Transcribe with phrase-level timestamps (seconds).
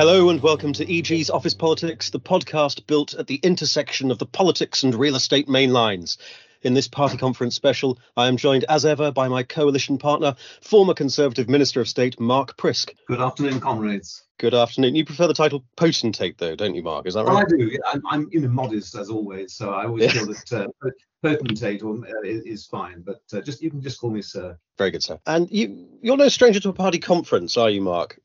[0.00, 4.24] Hello and welcome to EG's Office Politics, the podcast built at the intersection of the
[4.24, 6.16] politics and real estate main lines.
[6.62, 10.94] In this party conference special, I am joined as ever by my coalition partner, former
[10.94, 12.94] Conservative Minister of State Mark Prisk.
[13.08, 14.22] Good afternoon, comrades.
[14.38, 14.94] Good afternoon.
[14.94, 17.06] You prefer the title potentate, though, don't you, Mark?
[17.06, 17.34] Is that right?
[17.34, 17.78] Well, I do.
[17.86, 20.90] I'm, I'm you know, modest as always, so I always feel that uh,
[21.22, 23.02] potentate uh, is fine.
[23.02, 24.56] But uh, just you can just call me sir.
[24.78, 25.20] Very good, sir.
[25.26, 28.18] And you, you're no stranger to a party conference, are you, Mark?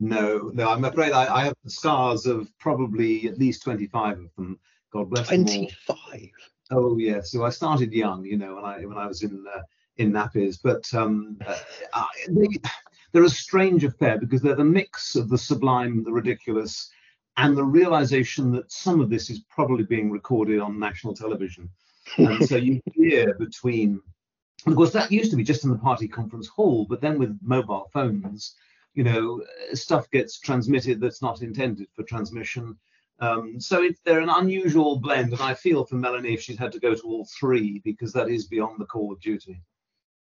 [0.00, 4.34] No, no, I'm afraid I, I have the scars of probably at least 25 of
[4.36, 4.58] them.
[4.92, 6.30] God bless 25.
[6.70, 7.30] Oh yes.
[7.30, 9.60] So I started young, you know, when I when I was in uh,
[9.98, 10.58] in nappies.
[10.62, 11.58] But um, uh,
[11.92, 12.48] I, they,
[13.12, 16.90] they're a strange affair because they're the mix of the sublime, the ridiculous,
[17.36, 21.68] and the realization that some of this is probably being recorded on national television.
[22.16, 24.00] and so you hear between,
[24.66, 27.38] of course, that used to be just in the party conference hall, but then with
[27.42, 28.54] mobile phones
[28.94, 32.76] you know, stuff gets transmitted that's not intended for transmission.
[33.20, 36.72] Um, so it, they're an unusual blend, and I feel for Melanie if she's had
[36.72, 39.62] to go to all three because that is beyond the call of duty.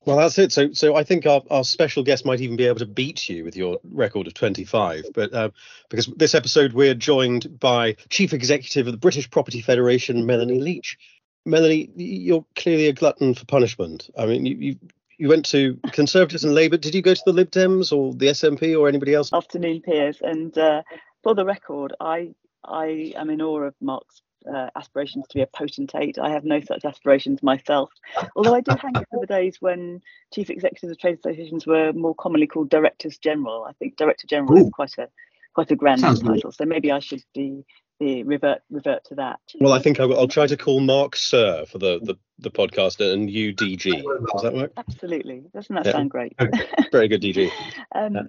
[0.03, 0.52] Well, that's it.
[0.52, 3.44] So, so I think our, our special guest might even be able to beat you
[3.44, 5.06] with your record of 25.
[5.14, 5.50] But uh,
[5.90, 10.98] because this episode we're joined by Chief Executive of the British Property Federation, Melanie Leech.
[11.46, 14.09] Melanie, you're clearly a glutton for punishment.
[14.18, 14.75] I mean, you, you
[15.22, 16.77] you went to Conservatives and Labour.
[16.77, 19.31] Did you go to the Lib Dems or the SNP or anybody else?
[19.31, 20.17] Afternoon, Piers.
[20.19, 20.81] And uh,
[21.22, 22.33] for the record, I
[22.66, 26.17] I am in awe of Mark's uh, aspirations to be a potentate.
[26.17, 27.91] I have no such aspirations myself.
[28.36, 30.02] Although I do hanker for the days when
[30.33, 33.63] chief executives of trade associations were more commonly called directors general.
[33.63, 34.66] I think director general Ooh.
[34.66, 35.08] is quite a
[35.53, 36.50] quite a grand Sounds title.
[36.50, 36.56] Good.
[36.56, 39.39] So maybe I should be the revert revert to that.
[39.59, 42.99] Well, I think I'll, I'll, try to call Mark Sir for the the, the podcast
[42.99, 44.02] and you DG.
[44.33, 44.73] Does that work?
[44.77, 45.44] Absolutely.
[45.53, 45.91] Doesn't that yeah.
[45.91, 46.35] sound great?
[46.91, 47.49] Very good, DG.
[47.95, 48.22] um, yeah.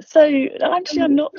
[0.00, 0.22] So
[0.62, 1.32] actually, I'm not.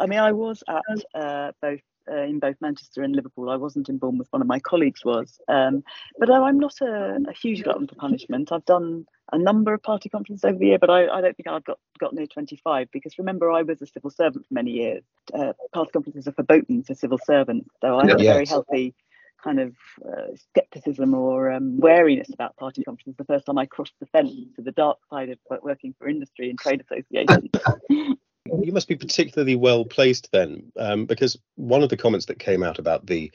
[0.00, 1.80] I mean, I was at uh, both
[2.10, 3.50] uh, in both Manchester and Liverpool.
[3.50, 4.28] I wasn't in Bournemouth.
[4.30, 5.40] One of my colleagues was.
[5.48, 5.84] Um,
[6.18, 8.52] but I'm not a, a, huge glutton for punishment.
[8.52, 11.48] I've done a number of party conferences over the year, but I, I don't think
[11.48, 15.02] I've got, got near 25 because remember, I was a civil servant for many years.
[15.32, 17.70] Uh, party conferences are forbidden for civil servants.
[17.80, 18.30] So I have yes.
[18.30, 18.94] a very healthy
[19.42, 19.74] kind of
[20.06, 24.32] uh, skepticism or um, wariness about party conferences the first time I crossed the fence
[24.56, 27.50] to the dark side of working for industry and trade associations.
[28.46, 32.62] you must be particularly well placed then, um, because one of the comments that came
[32.62, 33.32] out about the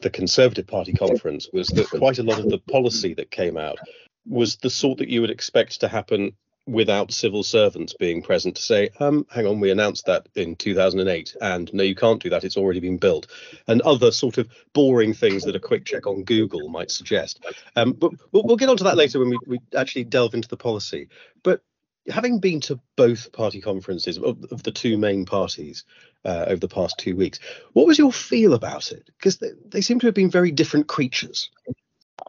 [0.00, 3.78] the Conservative Party conference was that quite a lot of the policy that came out
[4.26, 6.32] was the sort that you would expect to happen
[6.66, 11.34] without civil servants being present to say, um, hang on, we announced that in 2008,
[11.40, 13.28] and no, you can't do that, it's already been built,
[13.68, 17.42] and other sort of boring things that a quick check on Google might suggest.
[17.76, 20.56] Um, but we'll, we'll, get onto that later when we, we actually delve into the
[20.58, 21.08] policy.
[21.42, 21.62] But
[22.08, 25.84] having been to both party conferences of, of the two main parties
[26.24, 27.38] uh, over the past two weeks,
[27.72, 29.10] what was your feel about it?
[29.18, 31.50] Because they, they seem to have been very different creatures.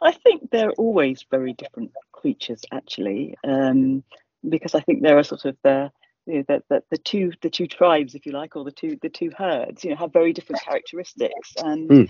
[0.01, 4.03] I think they're always very different creatures, actually, um,
[4.47, 5.91] because I think there are sort of the
[6.27, 8.97] you know, the, the, the, two the two tribes, if you like, or the two
[9.01, 11.53] the two herds, you know, have very different characteristics.
[11.57, 12.09] And mm.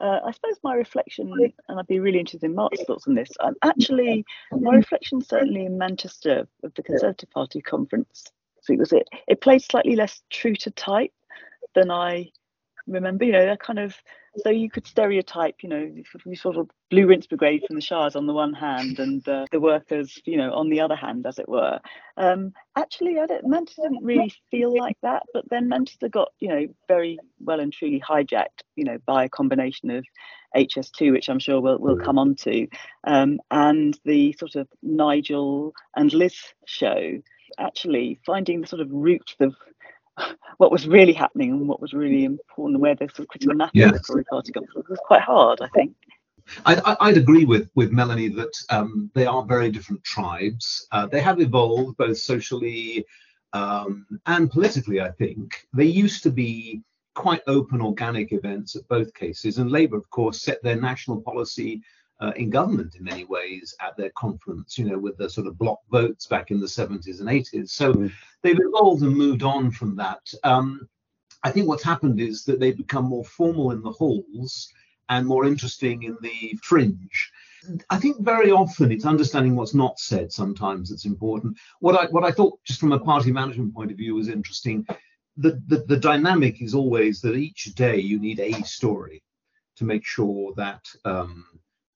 [0.00, 1.32] uh, I suppose my reflection,
[1.68, 3.30] and I'd be really interested in Mark's thoughts on this.
[3.40, 8.24] Um, actually, my reflection certainly in Manchester of the Conservative Party conference,
[8.62, 9.08] so it was it.
[9.26, 11.12] It played slightly less true to type
[11.74, 12.30] than I
[12.86, 13.24] remember.
[13.24, 13.94] You know, they're kind of
[14.42, 15.90] so you could stereotype, you know,
[16.24, 19.46] you sort of blue rinse brigade from the Shires on the one hand and uh,
[19.50, 21.78] the workers, you know, on the other hand, as it were.
[22.16, 26.48] Um, actually, I don't, Manchester didn't really feel like that, but then Manchester got, you
[26.48, 30.04] know, very well and truly hijacked, you know, by a combination of
[30.54, 32.66] HS2, which I'm sure we'll, we'll come on to,
[33.04, 36.36] um, and the sort of Nigel and Liz
[36.66, 37.20] show.
[37.58, 39.54] Actually, finding the sort of roots of
[40.58, 43.70] what was really happening and what was really important where the sort of critical mass
[43.74, 43.90] yes.
[43.90, 45.94] of the Tory party got was quite hard, I think.
[46.64, 50.86] I, would agree with with Melanie that um, they are very different tribes.
[50.92, 53.04] Uh, they have evolved both socially
[53.52, 55.00] um, and politically.
[55.00, 56.82] I think they used to be
[57.14, 61.82] quite open, organic events at both cases, and Labour, of course, set their national policy
[62.20, 65.58] uh, in government in many ways at their conference, you know, with the sort of
[65.58, 67.70] block votes back in the 70s and 80s.
[67.70, 68.12] So mm.
[68.42, 70.20] They've evolved and moved on from that.
[70.44, 70.88] Um,
[71.42, 74.72] I think what's happened is that they've become more formal in the halls
[75.08, 77.30] and more interesting in the fringe.
[77.90, 81.56] I think very often it's understanding what's not said sometimes that's important.
[81.80, 84.86] What I what I thought just from a party management point of view was interesting.
[85.36, 89.22] The, the, the dynamic is always that each day you need a story
[89.76, 91.44] to make sure that um,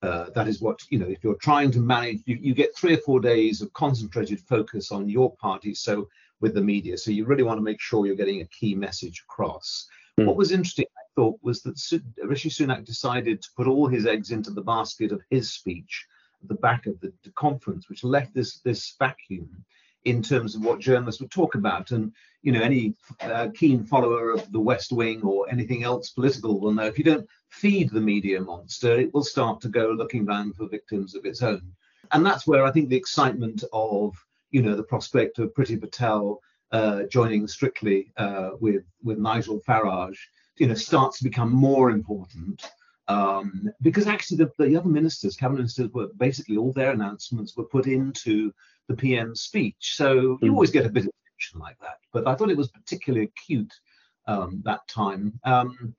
[0.03, 2.95] uh, that is what you know if you're trying to manage you, you get three
[2.95, 6.09] or four days of concentrated focus on your party so
[6.41, 6.97] with the media.
[6.97, 9.87] So you really want to make sure you're getting a key message across.
[10.19, 10.27] Mm.
[10.27, 14.31] What was interesting, I thought, was that Rishi Sunak decided to put all his eggs
[14.31, 16.07] into the basket of his speech
[16.43, 19.65] at the back of the, the conference, which left this this vacuum
[20.05, 21.91] in terms of what journalists would talk about.
[21.91, 26.59] And you know, any uh, keen follower of the West Wing or anything else political
[26.59, 30.27] will know if you don't feed the media monster, it will start to go looking
[30.27, 31.73] around for victims of its own.
[32.13, 34.15] And that's where I think the excitement of
[34.51, 36.41] you know the prospect of Priti Patel
[36.73, 40.19] uh, joining Strictly uh, with with Nigel Farage,
[40.57, 42.71] you know, starts to become more important.
[43.09, 47.65] Um, because actually the, the other ministers, cabinet ministers, were basically all their announcements were
[47.65, 48.53] put into
[48.89, 49.95] the PM's speech.
[49.97, 50.53] So you mm.
[50.53, 51.99] always get a bit of tension like that.
[52.13, 53.73] But I thought it was particularly acute
[54.29, 55.41] um, that time.
[55.45, 55.95] Um,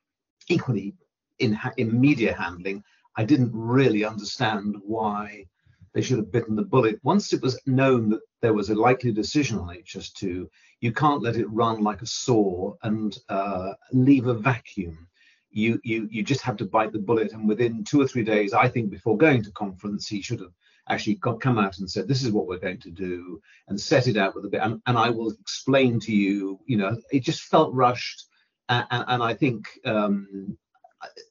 [0.47, 0.93] equally,
[1.39, 2.81] in, ha- in media handling,
[3.17, 5.47] I didn't really understand why
[5.93, 6.99] they should have bitten the bullet.
[7.03, 10.47] Once it was known that there was a likely decision on HS2,
[10.79, 15.07] you can't let it run like a saw and uh, leave a vacuum.
[15.51, 17.33] You, you you just have to bite the bullet.
[17.33, 20.53] And within two or three days, I think before going to conference, he should have
[20.87, 24.07] actually got, come out and said, this is what we're going to do and set
[24.07, 24.61] it out with a bit.
[24.61, 28.25] And, and I will explain to you, you know, it just felt rushed.
[28.69, 30.57] And, and I think um,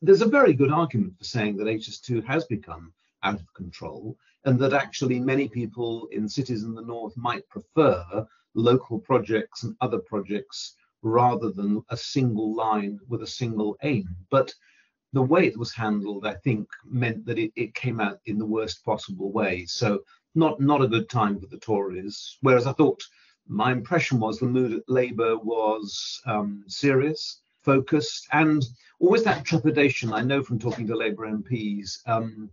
[0.03, 2.93] there's a very good argument for saying that HS2 has become
[3.23, 8.27] out of control and that actually many people in cities in the north might prefer
[8.55, 14.09] local projects and other projects rather than a single line with a single aim.
[14.31, 14.53] But
[15.13, 18.47] the way it was handled, I think, meant that it, it came out in the
[18.47, 19.65] worst possible way.
[19.67, 20.01] So
[20.35, 22.39] not not a good time for the Tories.
[22.43, 23.03] Whereas I thought
[23.49, 28.65] my impression was the mood at Labour was um, serious, focused, and
[29.01, 30.13] always that trepidation.
[30.13, 31.99] I know from talking to Labour MPs.
[32.07, 32.51] Um,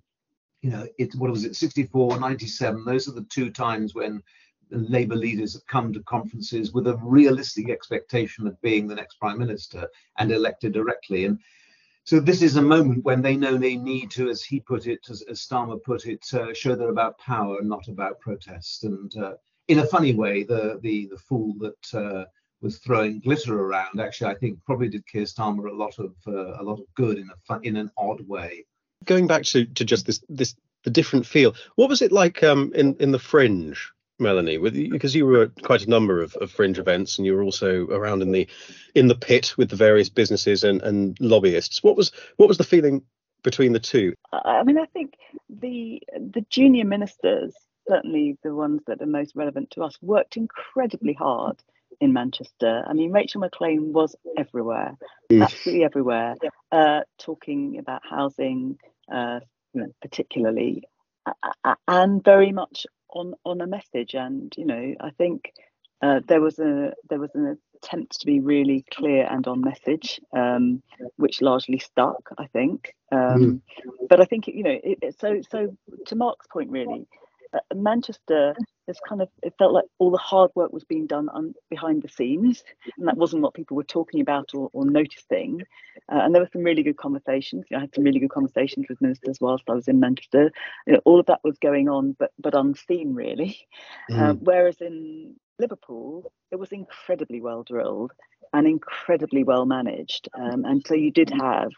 [0.61, 2.83] you know, it what was it, 64, 97?
[2.85, 4.21] Those are the two times when
[4.69, 9.37] Labour leaders have come to conferences with a realistic expectation of being the next prime
[9.37, 9.87] minister
[10.17, 11.25] and elected directly.
[11.25, 11.39] And
[12.03, 14.99] so this is a moment when they know they need to, as he put it,
[15.09, 18.83] as, as Starmer put it, uh, show they're about power, and not about protest.
[18.83, 19.33] And uh,
[19.67, 22.25] in a funny way, the the the fool that uh,
[22.61, 26.61] was throwing glitter around actually, I think, probably did Keir Starmer a lot of uh,
[26.61, 28.65] a lot of good in a fun, in an odd way.
[29.05, 31.55] Going back to to just this this the different feel.
[31.75, 35.61] What was it like um, in in the Fringe Melanie, with because you were at
[35.63, 38.47] quite a number of, of, fringe events and you were also around in the
[38.95, 41.83] in the pit with the various businesses and, and lobbyists.
[41.83, 43.03] What was what was the feeling
[43.43, 44.13] between the two?
[44.33, 45.13] I mean, I think
[45.49, 47.53] the the junior ministers,
[47.87, 51.57] certainly the ones that are most relevant to us, worked incredibly hard
[51.99, 52.83] in Manchester.
[52.87, 54.97] I mean, Rachel Maclean was everywhere,
[55.31, 55.43] mm.
[55.43, 56.35] absolutely everywhere,
[56.71, 58.77] uh, talking about housing,
[59.11, 59.39] uh,
[59.73, 60.83] you know, particularly,
[61.87, 65.53] and very much on on a message and you know i think
[66.01, 70.19] uh, there was a there was an attempt to be really clear and on message
[70.35, 70.81] um,
[71.15, 73.61] which largely stuck i think um, mm.
[74.09, 77.26] but i think you know it, so so to mark's point really uh,
[77.73, 78.55] manchester
[78.87, 82.01] it's kind of it felt like all the hard work was being done on, behind
[82.01, 82.63] the scenes
[82.97, 85.61] and that wasn't what people were talking about or, or noticing.
[86.11, 87.65] Uh, and there were some really good conversations.
[87.69, 90.51] You know, i had some really good conversations with ministers whilst i was in manchester.
[90.85, 93.57] You know, all of that was going on but but unseen really.
[94.09, 94.19] Mm.
[94.19, 98.11] uh, whereas in liverpool it was incredibly well drilled
[98.53, 101.71] and incredibly well managed um, and so you did have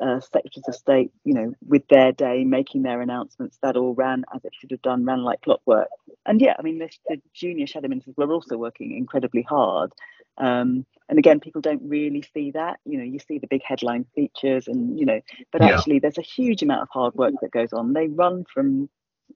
[0.00, 4.24] uh, secretaries of state, you know, with their day making their announcements, that all ran
[4.34, 5.88] as it should have done, ran like clockwork.
[6.26, 9.92] And yeah, I mean, the, the junior shadow ministers were also working incredibly hard.
[10.36, 12.78] Um, and again, people don't really see that.
[12.84, 15.20] You know, you see the big headline features, and you know,
[15.50, 15.76] but yeah.
[15.76, 17.92] actually, there's a huge amount of hard work that goes on.
[17.92, 18.88] They run from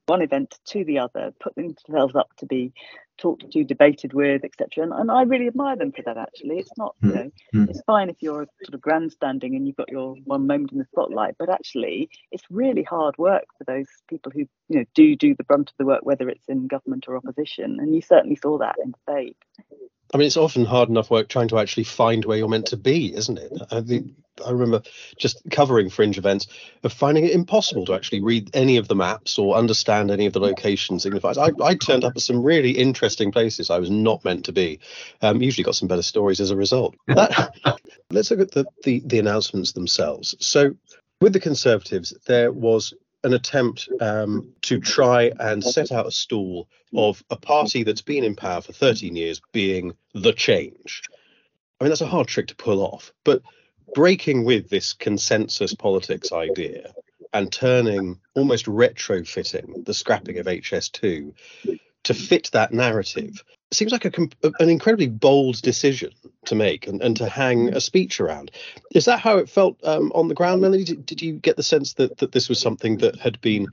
[0.07, 2.73] one event to the other, put themselves up to be
[3.19, 4.85] talked to, debated with, etc.
[4.85, 6.17] And, and I really admire them for that.
[6.17, 7.17] Actually, it's not, you hmm.
[7.17, 7.71] know, mm.
[7.71, 10.87] it's fine if you're sort of grandstanding and you've got your one moment in the
[10.87, 15.35] spotlight, but actually, it's really hard work for those people who, you know, do do
[15.35, 17.79] the brunt of the work, whether it's in government or opposition.
[17.81, 19.37] And you certainly saw that in Spade.
[20.15, 22.77] I mean, it's often hard enough work trying to actually find where you're meant to
[22.77, 23.53] be, isn't it?
[23.71, 24.13] I, think,
[24.45, 24.83] I remember
[25.19, 26.47] just covering fringe events
[26.83, 30.33] of finding it impossible to actually read any of the maps or understand any of
[30.33, 31.39] the locations signified.
[31.39, 34.81] I, I turned up at some really interesting places I was not meant to be.
[35.21, 36.97] Um, usually got some better stories as a result.
[37.07, 37.79] That,
[38.11, 40.35] let's look at the, the, the announcements themselves.
[40.41, 40.75] So,
[41.21, 46.69] with the Conservatives, there was an attempt um, to try and set out a stall
[46.95, 51.03] of a party that's been in power for 13 years being the change.
[51.81, 53.43] I mean, that's a hard trick to pull off, but
[53.95, 56.93] breaking with this consensus politics idea
[57.33, 61.33] and turning almost retrofitting the scrapping of HS2
[62.05, 64.13] to fit that narrative seems like a,
[64.61, 66.13] an incredibly bold decision
[66.45, 68.51] to make and, and to hang a speech around.
[68.95, 70.85] Is that how it felt um, on the ground, Melanie?
[70.85, 73.69] Did, did you get the sense that, that this was something that had been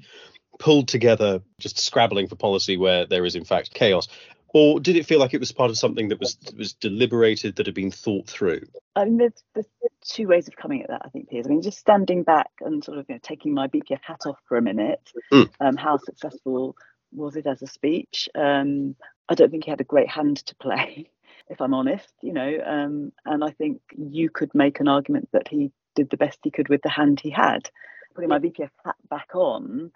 [0.57, 4.07] pulled together, just scrabbling for policy where there is in fact chaos?
[4.53, 7.65] Or did it feel like it was part of something that was was deliberated, that
[7.67, 8.61] had been thought through?
[8.95, 9.67] I mean, there's, there's
[10.03, 11.45] two ways of coming at that, I think, Piers.
[11.45, 14.39] I mean, just standing back and sort of you know, taking my BPF hat off
[14.47, 15.49] for a minute, mm.
[15.59, 16.75] um, how successful
[17.11, 18.27] was it as a speech?
[18.35, 18.95] Um,
[19.27, 21.09] I don't think he had a great hand to play,
[21.49, 25.47] if I'm honest, you know, um, and I think you could make an argument that
[25.47, 27.69] he did the best he could with the hand he had.
[28.15, 29.91] Putting my BPF hat back on,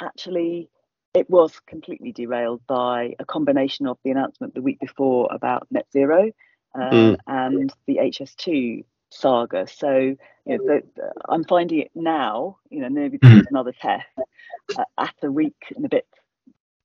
[0.00, 0.70] actually,
[1.16, 5.86] it was completely derailed by a combination of the announcement the week before about net
[5.90, 6.30] zero
[6.74, 7.16] uh, mm.
[7.26, 9.66] and the HS2 saga.
[9.66, 14.06] So you know, the, the, I'm finding it now, you know, maybe is another test
[14.76, 16.06] uh, at a week and a bit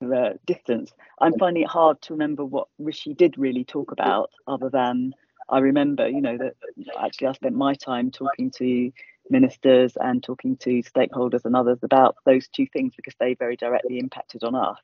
[0.01, 4.69] uh, distance, I'm finding it hard to remember what Rishi did really talk about, other
[4.69, 5.13] than
[5.49, 6.53] I remember, you know, that
[6.99, 8.91] actually I spent my time talking to
[9.31, 13.97] ministers and talking to stakeholders and others about those two things because they very directly
[13.97, 14.77] impacted on us,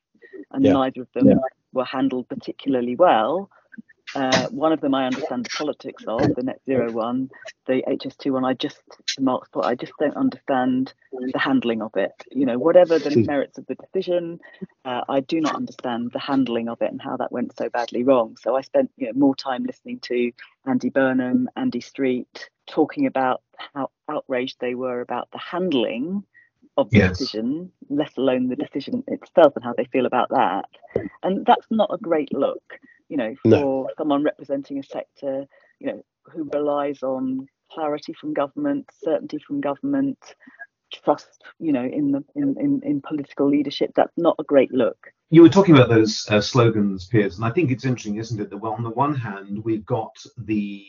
[0.52, 0.74] and yeah.
[0.74, 1.36] neither of them yeah.
[1.74, 3.50] were handled particularly well.
[4.16, 7.30] Uh, one of them I understand the politics of, the net zero one,
[7.66, 8.82] the HS2 one, I just,
[9.20, 12.14] Mark's I just don't understand the handling of it.
[12.32, 13.26] You know, whatever the hmm.
[13.26, 14.40] merits of the decision,
[14.86, 18.04] uh, I do not understand the handling of it and how that went so badly
[18.04, 18.38] wrong.
[18.42, 20.32] So I spent you know, more time listening to
[20.66, 23.42] Andy Burnham, Andy Street, talking about
[23.74, 26.24] how outraged they were about the handling
[26.78, 27.18] of the yes.
[27.18, 30.66] decision, let alone the decision itself and how they feel about that.
[31.24, 33.90] And that's not a great look you know, for no.
[33.98, 35.46] someone representing a sector,
[35.80, 40.18] you know, who relies on clarity from government, certainty from government,
[40.94, 43.92] trust, you know, in the in, in, in political leadership.
[43.96, 44.98] That's not a great look.
[45.30, 48.50] You were talking about those uh, slogans, Piers, and I think it's interesting, isn't it?
[48.50, 50.86] That well, on the one hand, we've got the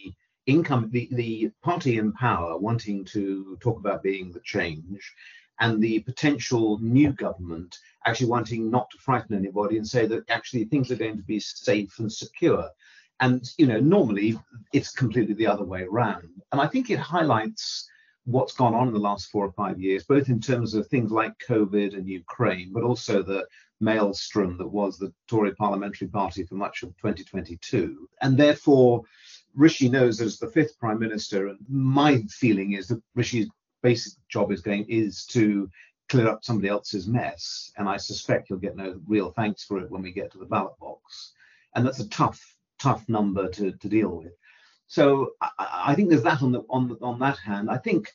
[0.46, 5.12] income, the, the party in power wanting to talk about being the change,
[5.60, 10.64] and the potential new government actually wanting not to frighten anybody and say that actually
[10.64, 12.68] things are going to be safe and secure.
[13.20, 14.38] And you know, normally
[14.72, 16.28] it's completely the other way around.
[16.52, 17.88] And I think it highlights
[18.24, 21.10] what's gone on in the last four or five years, both in terms of things
[21.10, 23.46] like COVID and Ukraine, but also the
[23.80, 28.08] maelstrom that was the Tory parliamentary party for much of 2022.
[28.20, 29.02] And therefore,
[29.54, 33.48] Rishi knows as the fifth prime minister, and my feeling is that Rishi's
[33.82, 35.70] basic job is going is to
[36.08, 39.90] clear up somebody else's mess, and I suspect you'll get no real thanks for it
[39.90, 41.32] when we get to the ballot box,
[41.74, 42.40] and that's a tough,
[42.78, 44.32] tough number to, to deal with.
[44.86, 47.70] So I, I think there's that on the on the, on that hand.
[47.70, 48.10] I think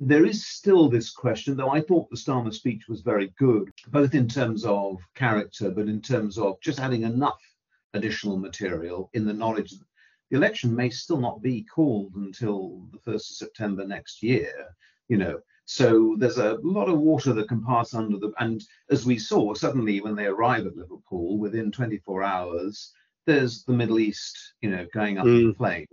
[0.00, 4.14] there is still this question, though I thought the Starmer speech was very good, both
[4.14, 7.40] in terms of character, but in terms of just adding enough
[7.94, 9.86] additional material in the knowledge that
[10.30, 14.52] the election may still not be called until the 1st of September next year,
[15.08, 15.40] you know.
[15.66, 18.32] So there's a lot of water that can pass under the.
[18.38, 22.92] And as we saw, suddenly when they arrive at Liverpool, within 24 hours,
[23.26, 25.40] there's the Middle East, you know, going up mm.
[25.40, 25.88] in flames,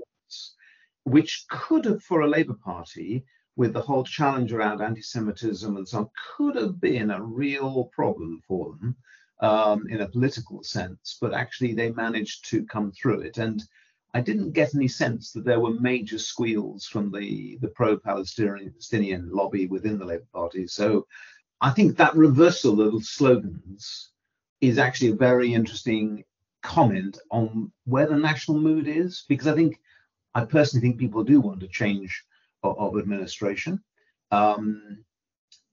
[1.03, 3.23] which could have, for a Labour Party,
[3.55, 8.41] with the whole challenge around anti-Semitism and so on, could have been a real problem
[8.47, 8.95] for them
[9.41, 11.17] um, in a political sense.
[11.21, 13.37] But actually, they managed to come through it.
[13.37, 13.63] And
[14.13, 19.29] I didn't get any sense that there were major squeals from the, the pro Palestinian
[19.31, 20.67] lobby within the Labour Party.
[20.67, 21.07] So
[21.61, 24.11] I think that reversal of slogans
[24.59, 26.23] is actually a very interesting
[26.61, 29.79] comment on where the national mood is, because I think,
[30.35, 32.23] I personally think people do want a change
[32.63, 33.81] of, of administration.
[34.31, 35.03] Um,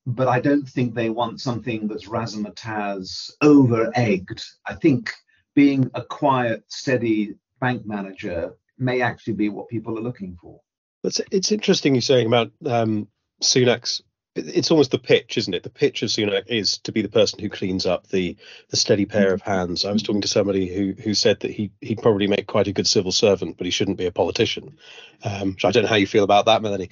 [0.06, 4.42] but I don't think they want something that's razzmatazz, over egged.
[4.64, 5.12] I think
[5.54, 10.60] being a quiet, steady bank manager may actually be what people are looking for.
[11.04, 13.08] It's, it's interesting you're saying about um,
[13.42, 14.02] Sunak's.
[14.34, 15.64] It's almost the pitch, isn't it?
[15.64, 18.36] The pitch of Sunak is to be the person who cleans up the
[18.68, 19.84] the steady pair of hands.
[19.84, 22.72] I was talking to somebody who who said that he he'd probably make quite a
[22.72, 24.78] good civil servant, but he shouldn't be a politician.
[25.24, 26.90] Um, I don't know how you feel about that, Melanie.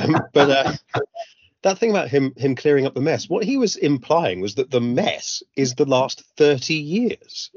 [0.00, 1.00] Um, but uh,
[1.62, 4.72] that thing about him him clearing up the mess, what he was implying was that
[4.72, 7.50] the mess is the last thirty years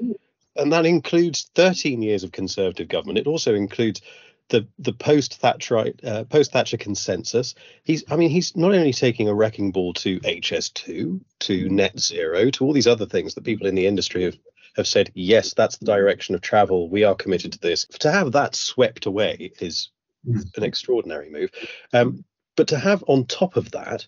[0.56, 3.18] and that includes 13 years of Conservative government.
[3.18, 4.02] It also includes
[4.50, 7.56] the the post Thatcher uh, post Thatcher consensus.
[7.84, 12.50] He's I mean he's not only taking a wrecking ball to HS2, to net zero,
[12.52, 14.38] to all these other things that people in the industry have
[14.76, 16.90] have said yes, that's the direction of travel.
[16.90, 17.86] We are committed to this.
[18.00, 19.90] To have that swept away is
[20.26, 21.52] an extraordinary move.
[21.94, 22.24] Um,
[22.56, 24.08] but to have on top of that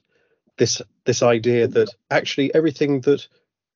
[0.58, 3.28] this this idea that actually everything that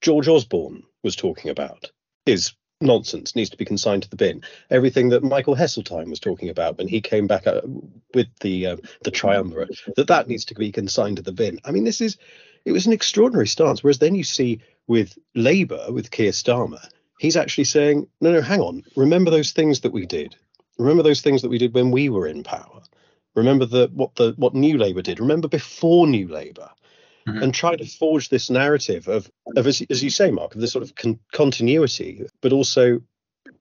[0.02, 1.92] George Osborne was talking about
[2.26, 4.44] is nonsense needs to be consigned to the bin.
[4.70, 7.62] Everything that Michael Heseltine was talking about when he came back uh,
[8.14, 11.60] with the uh, the triumvirate, that that needs to be consigned to the bin.
[11.66, 12.18] I mean, this is
[12.66, 13.84] it was an extraordinary stance.
[13.84, 16.84] Whereas then you see with Labour, with Keir Starmer,
[17.20, 20.36] he's actually saying, no, no, hang on, remember those things that we did.
[20.78, 22.82] Remember those things that we did when we were in power.
[23.36, 25.20] Remember the what the what New Labour did.
[25.20, 26.70] Remember before New Labour
[27.28, 27.44] mm-hmm.
[27.44, 30.72] and try to forge this narrative of, of as, as you say, Mark, of this
[30.72, 33.02] sort of con- continuity, but also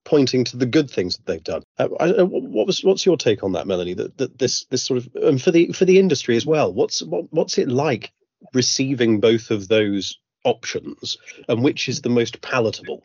[0.05, 1.63] pointing to the good things that they've done.
[1.79, 3.95] Uh, I, what was what's your take on that, Melanie?
[3.95, 6.73] That, that this this sort of and for the for the industry as well.
[6.73, 8.13] What's what, what's it like
[8.55, 13.03] receiving both of those options, and which is the most palatable?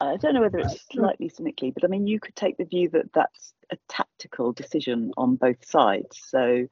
[0.00, 2.88] I don't know whether it's slightly cynically, but I mean, you could take the view
[2.90, 6.20] that that's a tactical decision on both sides.
[6.28, 6.66] So,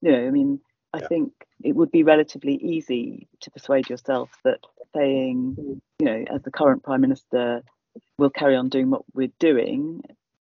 [0.00, 0.60] you know, I mean,
[0.92, 1.08] I yeah.
[1.08, 4.60] think it would be relatively easy to persuade yourself that
[4.94, 5.56] saying,
[5.98, 7.62] you know, as the current prime minister,
[8.18, 10.02] we'll carry on doing what we're doing,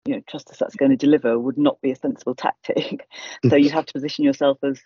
[0.05, 3.07] you know, trust us that's going to deliver would not be a sensible tactic.
[3.49, 4.81] so you have to position yourself as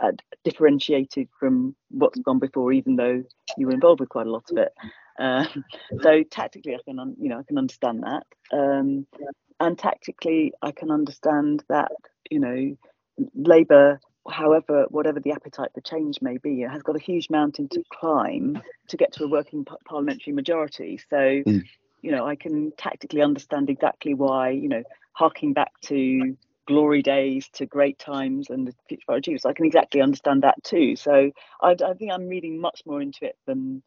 [0.00, 0.12] uh,
[0.44, 3.22] differentiated from what's gone before, even though
[3.56, 4.72] you were involved with quite a lot of it.
[5.18, 5.46] Uh,
[6.02, 9.06] so tactically, I can, un- you know, I can understand that, um,
[9.60, 11.92] and tactically, I can understand that,
[12.30, 12.76] you know,
[13.34, 17.68] Labour however, whatever the appetite for change may be, it has got a huge mountain
[17.68, 20.98] to climb to get to a working parliamentary majority.
[21.10, 21.62] So, mm.
[22.02, 27.48] you know, I can tactically understand exactly why, you know, harking back to glory days
[27.50, 30.96] to great times and the future for Jews, I can exactly understand that too.
[30.96, 33.82] So I, I think I'm reading much more into it than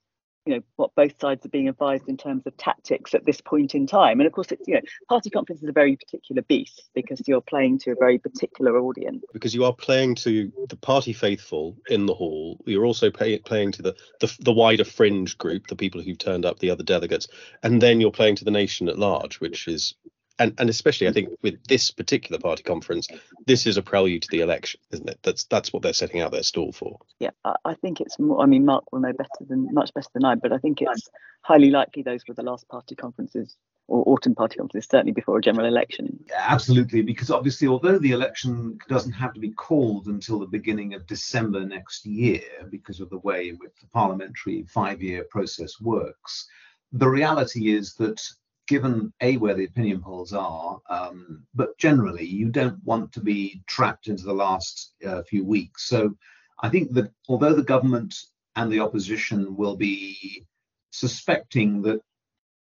[0.47, 3.75] you know what both sides are being advised in terms of tactics at this point
[3.75, 4.19] in time.
[4.19, 7.41] And of course it's you know party conference is a very particular beast because you're
[7.41, 9.23] playing to a very particular audience.
[9.33, 12.59] Because you are playing to the party faithful in the hall.
[12.65, 16.45] You're also pay, playing to the, the the wider fringe group the people who've turned
[16.45, 17.27] up the other delegates
[17.63, 19.95] and then you're playing to the nation at large which is
[20.39, 23.07] and and especially I think with this particular party conference,
[23.45, 25.19] this is a prelude to the election, isn't it?
[25.23, 26.99] That's that's what they're setting out their stall for.
[27.19, 27.31] Yeah,
[27.65, 28.41] I, think it's more.
[28.41, 31.09] I mean, Mark will know better than much better than I, but I think it's
[31.41, 33.55] highly likely those were the last party conferences
[33.87, 36.19] or autumn party conferences, certainly before a general election.
[36.37, 41.07] Absolutely, because obviously, although the election doesn't have to be called until the beginning of
[41.07, 46.47] December next year, because of the way in which the parliamentary five-year process works,
[46.91, 48.21] the reality is that
[48.67, 53.61] given a where the opinion polls are, um, but generally you don't want to be
[53.65, 55.87] trapped into the last uh, few weeks.
[55.87, 56.15] So
[56.61, 58.15] I think that although the government
[58.55, 60.45] and the opposition will be
[60.91, 62.01] suspecting that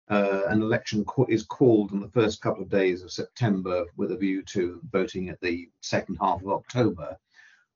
[0.09, 4.17] uh, an election is called in the first couple of days of September with a
[4.17, 7.15] view to voting at the second half of October,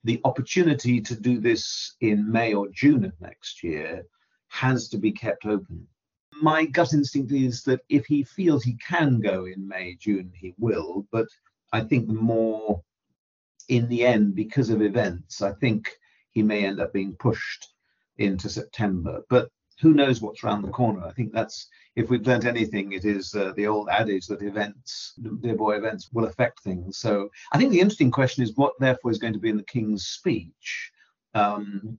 [0.04, 4.04] the opportunity to do this in May or June of next year
[4.50, 5.88] has to be kept open
[6.44, 10.54] my gut instinct is that if he feels he can go in May, June, he
[10.60, 11.08] will.
[11.10, 11.28] But
[11.72, 12.84] I think more
[13.70, 15.90] in the end, because of events, I think
[16.32, 17.70] he may end up being pushed
[18.18, 19.22] into September.
[19.30, 21.06] But who knows what's around the corner?
[21.06, 25.14] I think that's if we've learned anything, it is uh, the old adage that events,
[25.42, 26.98] dear boy, events will affect things.
[26.98, 29.64] So I think the interesting question is what, therefore, is going to be in the
[29.64, 30.92] King's speech.
[31.34, 31.98] Um,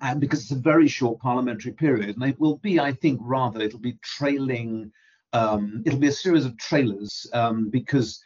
[0.00, 3.60] and because it's a very short parliamentary period, and it will be, I think, rather
[3.60, 4.92] it'll be trailing.
[5.32, 8.22] Um, it'll be a series of trailers um, because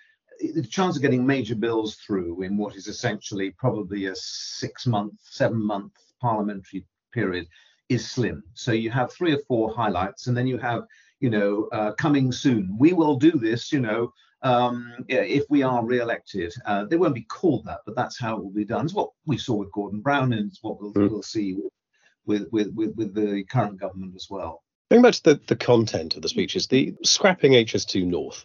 [0.55, 5.93] the chance of getting major bills through in what is essentially probably a six-month, seven-month
[6.21, 7.47] parliamentary period
[7.89, 8.43] is slim.
[8.55, 10.85] So you have three or four highlights, and then you have,
[11.21, 12.75] you know, uh, coming soon.
[12.79, 14.13] We will do this, you know,
[14.45, 16.53] um, if we are re-elected.
[16.67, 18.85] Uh, they won't be called that, but that's how it will be done.
[18.85, 21.11] It's what we saw with Gordon Brown, and it's what we'll, mm.
[21.11, 21.57] we'll see
[22.27, 24.63] with, with, with with the current government as well.
[24.91, 28.45] Going back to the, the content of the speeches, the scrapping HS2 North.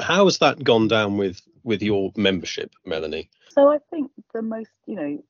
[0.00, 3.28] How has that gone down with with your membership, Melanie?
[3.50, 5.22] So I think the most, you know,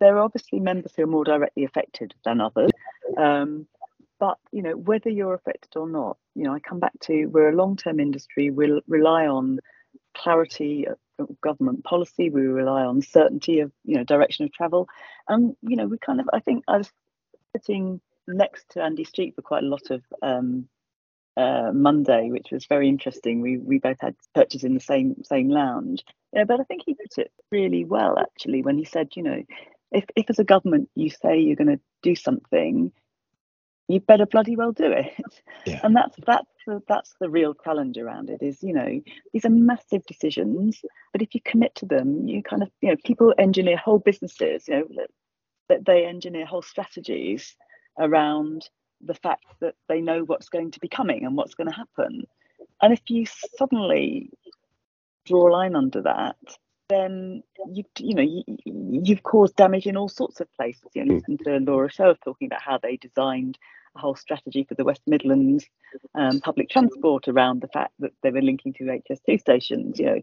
[0.00, 2.70] there are obviously members who are more directly affected than others.
[3.16, 3.66] Um,
[4.18, 7.50] but you know whether you're affected or not you know i come back to we're
[7.50, 9.58] a long-term industry we rely on
[10.16, 10.98] clarity of
[11.40, 14.88] government policy we rely on certainty of you know direction of travel
[15.28, 16.90] and you know we kind of i think i was
[17.56, 20.68] sitting next to andy street for quite a lot of um,
[21.38, 23.40] uh, Monday, which was very interesting.
[23.40, 26.04] We we both had purchase in the same same lounge.
[26.32, 29.44] Yeah, but I think he put it really well actually when he said, you know,
[29.92, 32.92] if if as a government you say you're going to do something,
[33.88, 35.42] you better bloody well do it.
[35.66, 35.80] Yeah.
[35.82, 39.00] And that's that's the, that's the real challenge around it is you know
[39.32, 42.96] these are massive decisions, but if you commit to them, you kind of you know
[43.04, 45.06] people engineer whole businesses, you know
[45.68, 47.56] that they engineer whole strategies
[47.98, 48.68] around
[49.00, 52.24] the fact that they know what's going to be coming and what's going to happen.
[52.82, 54.30] And if you suddenly
[55.26, 56.36] draw a line under that,
[56.88, 60.88] then you you know you, you've caused damage in all sorts of places.
[60.94, 63.58] You know, listen to Laura Sherwood talking about how they designed
[63.96, 65.66] a whole strategy for the West Midlands
[66.14, 69.98] um, public transport around the fact that they were linking to HS2 stations.
[69.98, 70.22] You know,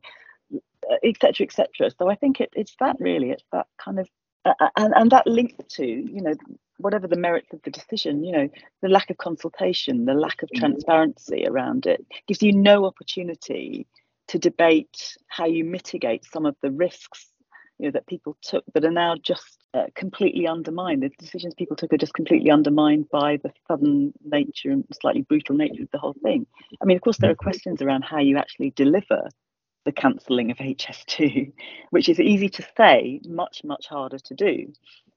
[1.03, 1.45] etc.
[1.45, 1.91] etc.
[1.97, 3.31] So I think it, it's that really.
[3.31, 4.09] It's that kind of
[4.45, 6.35] uh, and and that link to you know
[6.77, 8.49] whatever the merits of the decision, you know,
[8.81, 13.87] the lack of consultation, the lack of transparency around it gives you no opportunity
[14.27, 17.27] to debate how you mitigate some of the risks
[17.77, 21.03] you know that people took that are now just uh, completely undermined.
[21.03, 25.55] The decisions people took are just completely undermined by the sudden nature and slightly brutal
[25.55, 26.45] nature of the whole thing.
[26.81, 29.27] I mean of course there are questions around how you actually deliver
[29.83, 31.51] the cancelling of hs2
[31.91, 34.71] which is easy to say much much harder to do.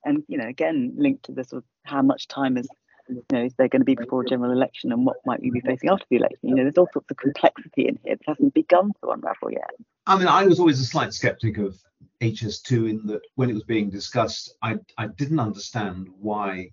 [0.05, 2.68] And you know again linked to the sort of how much time is
[3.09, 5.51] you know, is there going to be before a general election and what might we
[5.51, 6.49] be facing after the election?
[6.49, 9.71] You know, there's all sorts of complexity in here that hasn't begun to unravel yet.
[10.07, 11.77] I mean, I was always a slight skeptic of
[12.21, 16.71] HS2 in that when it was being discussed, I, I didn't understand why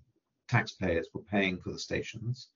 [0.48, 2.48] taxpayers were paying for the stations.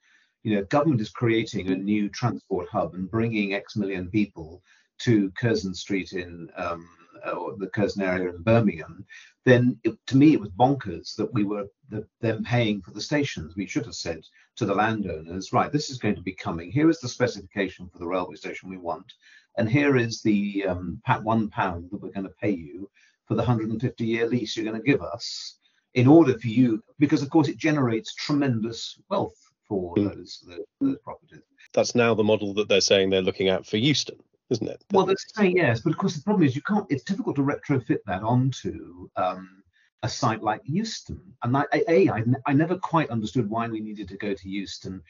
[0.42, 4.62] You know, government is creating a new transport hub and bringing X million people
[5.00, 6.88] to Curzon Street in um,
[7.34, 9.04] or the Curzon area in Birmingham,
[9.44, 13.00] then it, to me it was bonkers that we were the, them paying for the
[13.00, 13.56] stations.
[13.56, 14.24] We should have said
[14.56, 16.70] to the landowners, right, this is going to be coming.
[16.70, 19.12] Here is the specification for the railway station we want,
[19.56, 22.90] and here is the um, one pound that we're going to pay you
[23.26, 25.56] for the 150 year lease you're going to give us
[25.94, 30.08] in order for you, because of course it generates tremendous wealth for mm.
[30.08, 31.42] those, those, those properties.
[31.72, 34.18] That's now the model that they're saying they're looking at for Euston
[34.50, 34.84] isn't it?
[34.92, 36.86] Well, they're saying yes, but of course the problem is you can't.
[36.90, 39.62] It's difficult to retrofit that onto um,
[40.02, 41.20] a site like Euston.
[41.42, 45.02] And I, a, I, I never quite understood why we needed to go to Euston.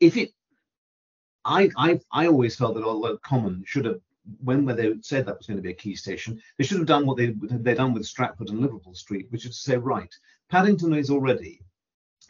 [0.00, 0.30] If it,
[1.44, 4.00] I, I, I always felt that although Common should have,
[4.44, 7.06] when they said that was going to be a key station, they should have done
[7.06, 10.14] what they they done with Stratford and Liverpool Street, which is to say, right,
[10.50, 11.60] Paddington is already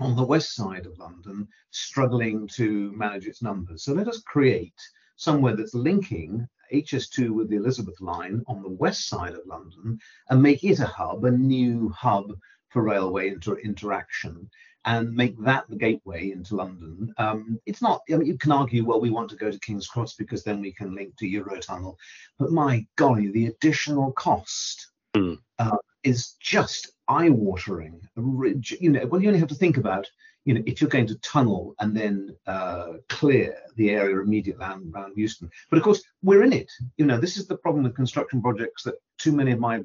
[0.00, 3.82] on the west side of London, struggling to manage its numbers.
[3.82, 4.80] So let us create
[5.18, 9.98] somewhere that's linking HS2 with the Elizabeth line on the west side of London
[10.30, 12.32] and make it a hub, a new hub
[12.70, 14.48] for railway inter- interaction
[14.84, 17.12] and make that the gateway into London.
[17.18, 19.88] Um, it's not, I mean, you can argue, well, we want to go to King's
[19.88, 21.96] Cross because then we can link to Eurotunnel.
[22.38, 25.36] But my golly, the additional cost mm.
[25.58, 28.00] uh, is just eye watering.
[28.16, 30.06] You know, well, you only have to think about
[30.48, 34.90] you know, if you're going to tunnel and then uh, clear the area immediately around,
[34.94, 35.50] around Euston.
[35.68, 36.72] But of course, we're in it.
[36.96, 39.84] You know, this is the problem with construction projects that too many of my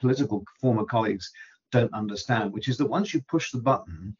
[0.00, 1.32] political former colleagues
[1.70, 4.14] don't understand, which is that once you push the button,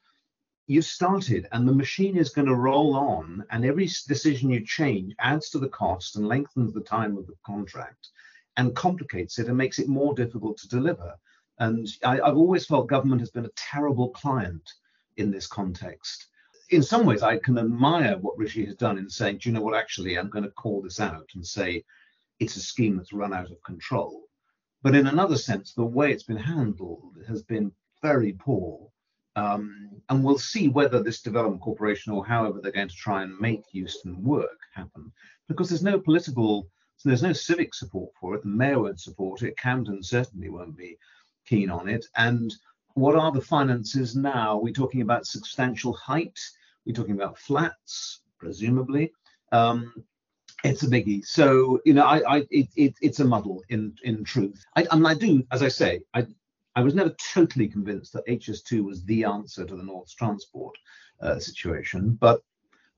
[0.67, 5.15] you've started and the machine is going to roll on and every decision you change
[5.19, 8.09] adds to the cost and lengthens the time of the contract
[8.57, 11.15] and complicates it and makes it more difficult to deliver.
[11.59, 14.73] And I, have always felt government has been a terrible client
[15.17, 16.29] in this context.
[16.71, 19.61] In some ways, I can admire what Rishi has done in saying, do you know
[19.61, 21.85] what, actually, I'm going to call this out and say
[22.41, 24.23] it's a scheme that's run out of control.
[24.83, 28.89] But in another sense, the way it's been handled has been very poor.
[29.37, 33.39] Um, and we'll see whether this development corporation or however they're going to try and
[33.39, 35.13] make Euston work happen,
[35.49, 38.43] because there's no political, so there's no civic support for it.
[38.43, 39.57] The mayor won't support it.
[39.57, 40.99] Camden certainly won't be
[41.47, 42.05] keen on it.
[42.17, 42.53] And
[42.95, 44.59] what are the finances now?
[44.59, 46.39] We're talking about substantial height.
[46.87, 49.13] We're talking about flats, presumably.
[49.53, 50.05] Um,
[50.65, 51.25] it's a biggie.
[51.25, 54.65] So you know, I, I it, it, it's a muddle in in truth.
[54.77, 56.27] I, and I do, as I say, I
[56.75, 60.75] I was never totally convinced that HS2 was the answer to the North's transport
[61.21, 62.43] uh, situation, but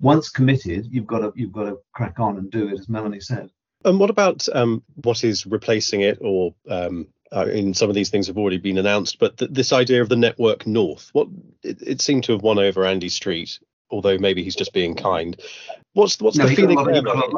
[0.00, 3.20] once committed, you've got to you've got to crack on and do it, as Melanie
[3.20, 3.50] said.
[3.84, 8.10] And what about um, what is replacing it or um, I mean, some of these
[8.10, 11.28] things have already been announced, but th- this idea of the network north, what
[11.62, 13.58] it, it, seemed to have won over Andy Street,
[13.90, 15.40] although maybe he's just being kind.
[15.94, 16.78] What's what's no, the feeling?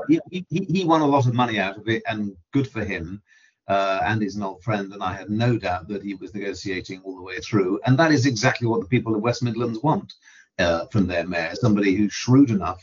[0.08, 3.22] he, he, he, won a lot of money out of it, and good for him.
[3.68, 7.16] Uh, Andy's an old friend, and I have no doubt that he was negotiating all
[7.16, 7.80] the way through.
[7.84, 10.12] And that is exactly what the people of West Midlands want
[10.58, 12.82] uh, from their mayor, somebody who's shrewd enough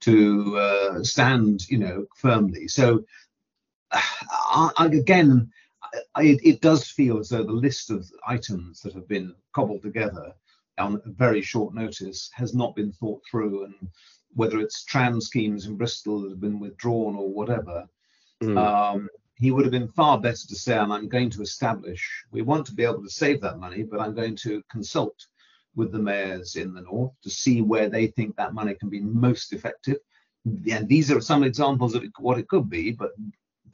[0.00, 2.68] to uh, stand, you know, firmly.
[2.68, 3.04] So
[3.90, 5.50] I, again,
[6.18, 10.32] it, it, does feel as though the list of items that have been cobbled together
[10.78, 13.74] on very short notice has not been thought through, and
[14.34, 17.86] whether it's tram schemes in Bristol that have been withdrawn or whatever,
[18.42, 18.56] mm.
[18.56, 22.42] um, he would have been far better to say, and I'm going to establish, we
[22.42, 25.26] want to be able to save that money, but I'm going to consult
[25.76, 29.00] with the mayors in the north to see where they think that money can be
[29.00, 29.98] most effective.
[30.44, 33.12] And these are some examples of what it could be, but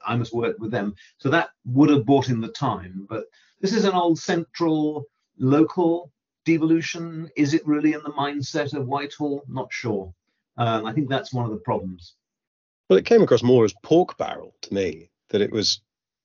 [0.06, 0.94] I must work with them.
[1.18, 3.06] So that would have bought in the time.
[3.08, 3.24] But
[3.60, 5.06] this is an old central
[5.38, 6.12] local
[6.44, 7.30] devolution.
[7.36, 9.44] Is it really in the mindset of Whitehall?
[9.48, 10.12] Not sure.
[10.56, 12.14] Um, I think that's one of the problems.
[12.88, 15.10] Well, it came across more as pork barrel to me.
[15.30, 15.80] That it was,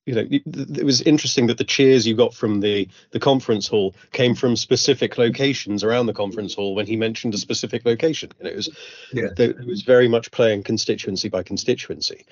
[0.09, 3.93] you know, it was interesting that the cheers you got from the the conference hall
[4.11, 8.47] came from specific locations around the conference hall when he mentioned a specific location, and
[8.47, 8.69] it was,
[9.13, 9.27] yeah.
[9.37, 12.25] it was very much playing constituency by constituency.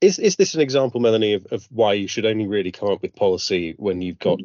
[0.00, 3.02] Is is this an example, Melanie, of, of why you should only really come up
[3.02, 4.38] with policy when you've got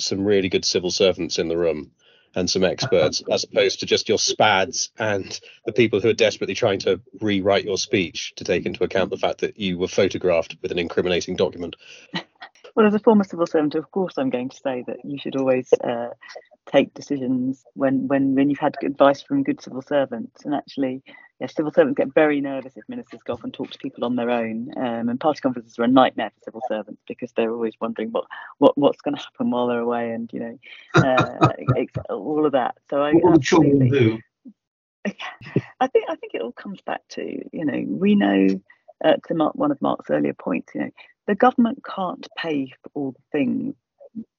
[0.00, 1.92] some really good civil servants in the room
[2.34, 6.56] and some experts, as opposed to just your spads and the people who are desperately
[6.56, 10.56] trying to rewrite your speech to take into account the fact that you were photographed
[10.60, 11.76] with an incriminating document.
[12.74, 15.36] Well, as a former civil servant, of course, I'm going to say that you should
[15.36, 16.08] always uh,
[16.66, 20.44] take decisions when, when when you've had advice from good civil servants.
[20.44, 21.02] And actually,
[21.38, 24.16] yeah, civil servants get very nervous if ministers go off and talk to people on
[24.16, 24.70] their own.
[24.76, 28.24] Um, and party conferences are a nightmare for civil servants because they're always wondering what,
[28.58, 30.58] what what's going to happen while they're away, and you know,
[30.94, 31.48] uh,
[32.10, 32.76] all of that.
[32.88, 34.22] So I absolutely.
[35.04, 38.46] I think I think it all comes back to you know we know
[39.04, 40.90] uh, to Mark, one of Mark's earlier points you know
[41.26, 43.74] the government can't pay for all the things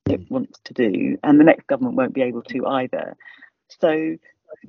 [0.06, 0.34] it hmm.
[0.34, 3.16] wants to do, and the next government won't be able to either.
[3.80, 4.20] So, you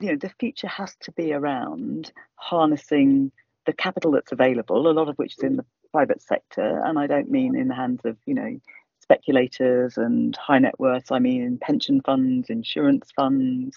[0.00, 3.33] know, the future has to be around harnessing
[3.66, 7.07] the capital that's available, a lot of which is in the private sector, and I
[7.07, 8.61] don't mean in the hands of, you know,
[9.04, 11.12] speculators and high net worths.
[11.12, 13.76] I mean, pension funds, insurance funds,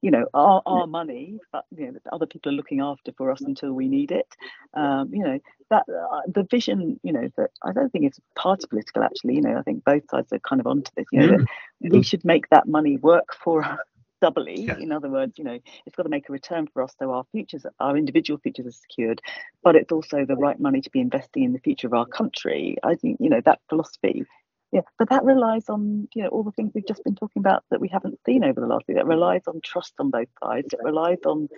[0.00, 3.40] you know, our, our money, but you know, other people are looking after for us
[3.40, 4.28] until we need it.
[4.74, 5.38] Um, you know,
[5.70, 9.34] that uh, the vision, you know, that I don't think it's party political actually.
[9.34, 11.06] You know, I think both sides are kind of onto this.
[11.12, 13.78] You know, that we should make that money work for us
[14.20, 14.62] doubly.
[14.62, 14.78] Yeah.
[14.78, 17.24] In other words, you know, it's got to make a return for us so our
[17.32, 19.20] futures, our individual futures are secured,
[19.62, 22.76] but it's also the right money to be investing in the future of our country.
[22.82, 24.24] I think, you know, that philosophy
[24.72, 27.64] yeah but that relies on you know all the things we've just been talking about
[27.70, 30.72] that we haven't seen over the last week that relies on trust on both sides
[30.72, 31.48] it relies on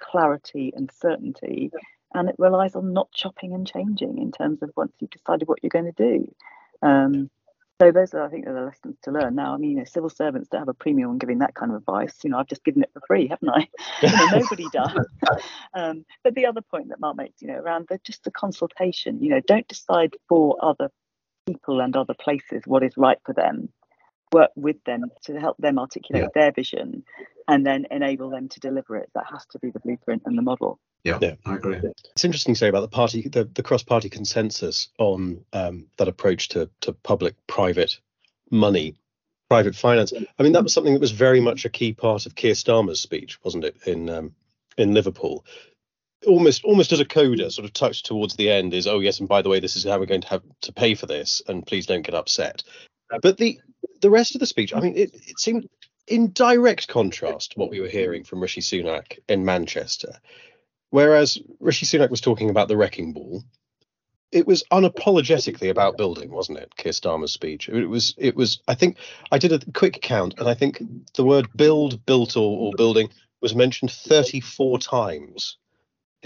[0.00, 1.70] clarity and certainty
[2.14, 5.58] and it relies on not chopping and changing in terms of once you've decided what
[5.62, 6.34] you're going to do
[6.82, 7.30] um,
[7.78, 9.34] so those are, I think, are the lessons to learn.
[9.34, 11.70] Now, I mean, you know, civil servants don't have a premium on giving that kind
[11.70, 12.14] of advice.
[12.24, 13.68] You know, I've just given it for free, haven't I?
[14.02, 15.06] you know, nobody does.
[15.74, 19.22] Um, but the other point that Mark makes, you know, around the just the consultation.
[19.22, 20.90] You know, don't decide for other
[21.46, 23.68] people and other places what is right for them
[24.32, 26.28] work with them to help them articulate yeah.
[26.34, 27.04] their vision
[27.48, 29.08] and then enable them to deliver it.
[29.14, 30.78] That has to be the blueprint and the model.
[31.04, 31.34] Yeah, yeah.
[31.44, 31.80] i agree.
[32.12, 36.48] It's interesting to say about the party the, the cross-party consensus on um, that approach
[36.50, 38.00] to, to public private
[38.50, 38.96] money
[39.48, 40.12] private finance.
[40.38, 43.00] I mean that was something that was very much a key part of keir starmer's
[43.00, 44.34] speech wasn't it in um,
[44.76, 45.44] in liverpool
[46.26, 49.28] almost almost as a coda sort of touched towards the end is oh yes and
[49.28, 51.66] by the way this is how we're going to have to pay for this and
[51.66, 52.62] please don't get upset.
[53.22, 53.60] But the
[54.00, 55.68] the rest of the speech i mean it, it seemed
[56.06, 60.20] in direct contrast to what we were hearing from rishi sunak in manchester.
[60.90, 63.42] Whereas rishi sunak was talking about the wrecking ball
[64.32, 67.68] it was unapologetically about building wasn't it keir starmer's speech?
[67.68, 68.96] It was it was i think
[69.30, 70.82] i did a quick count and i think
[71.14, 75.58] the word build built or, or building was mentioned 34 times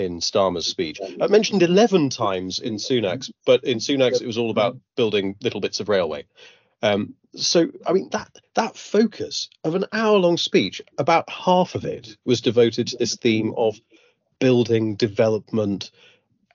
[0.00, 0.98] in Starmer's speech.
[1.20, 5.60] I mentioned 11 times in Sunak's, but in Sunak's it was all about building little
[5.60, 6.24] bits of railway.
[6.82, 12.16] Um, so, I mean, that that focus of an hour-long speech, about half of it
[12.24, 13.78] was devoted to this theme of
[14.38, 15.90] building development,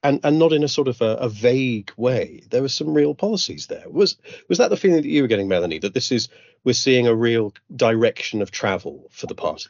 [0.04, 2.44] and and not in a sort of a, a vague way.
[2.50, 3.86] There were some real policies there.
[3.88, 4.18] Was
[4.50, 5.80] was that the feeling that you were getting, Melanie?
[5.80, 6.28] That this is
[6.64, 9.70] we're seeing a real direction of travel for the party?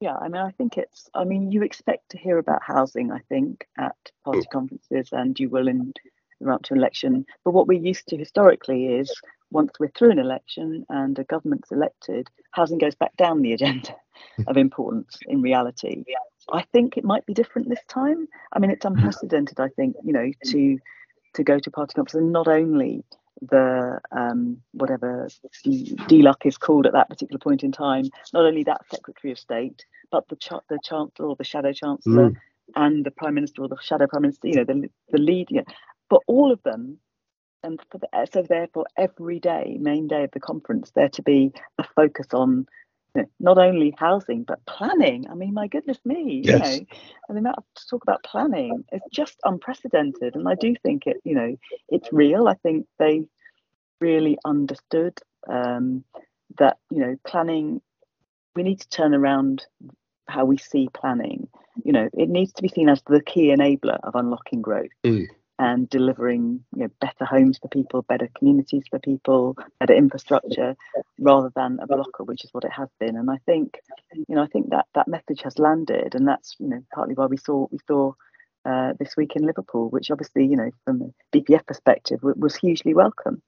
[0.00, 1.08] Yeah, I mean, I think it's.
[1.14, 3.10] I mean, you expect to hear about housing.
[3.10, 4.50] I think at party mm.
[4.50, 5.92] conferences, and you will in
[6.40, 7.24] the run up to an election.
[7.44, 9.12] But what we're used to historically is
[9.50, 13.94] once we're through an election and a government's elected, housing goes back down the agenda
[14.46, 16.04] of importance in reality.
[16.52, 18.28] I think it might be different this time.
[18.52, 19.58] I mean, it's unprecedented.
[19.60, 20.78] I think you know to
[21.34, 23.04] to go to party conferences and not only
[23.42, 25.28] the um, whatever
[25.64, 29.84] DLUC is called at that particular point in time, not only that Secretary of State,
[30.10, 32.36] but the ch- the Chancellor or the Shadow Chancellor mm.
[32.74, 35.58] and the Prime Minister or the Shadow Prime Minister, you know, the the lead, you
[35.58, 35.64] know,
[36.08, 36.98] but all of them.
[37.62, 41.52] And for the, so therefore, every day, main day of the conference, there to be
[41.78, 42.66] a focus on
[43.40, 45.26] not only housing but planning.
[45.30, 46.52] I mean, my goodness me, yes.
[46.52, 46.86] you know,
[47.28, 50.34] and the amount of to talk about planning is just unprecedented.
[50.34, 51.56] And I do think it, you know,
[51.88, 52.48] it's real.
[52.48, 53.24] I think they
[54.00, 56.04] really understood um,
[56.58, 57.80] that, you know, planning
[58.56, 59.64] we need to turn around
[60.28, 61.48] how we see planning.
[61.84, 64.90] You know, it needs to be seen as the key enabler of unlocking growth.
[65.04, 65.26] Mm.
[65.58, 70.76] And delivering you know, better homes for people, better communities for people, better infrastructure,
[71.18, 73.16] rather than a blocker, which is what it has been.
[73.16, 73.78] And I think,
[74.12, 77.24] you know, I think that that message has landed, and that's you know partly why
[77.24, 78.12] we saw we saw
[78.66, 82.94] uh, this week in Liverpool, which obviously, you know, from a BPF perspective, was hugely
[82.94, 83.40] welcome.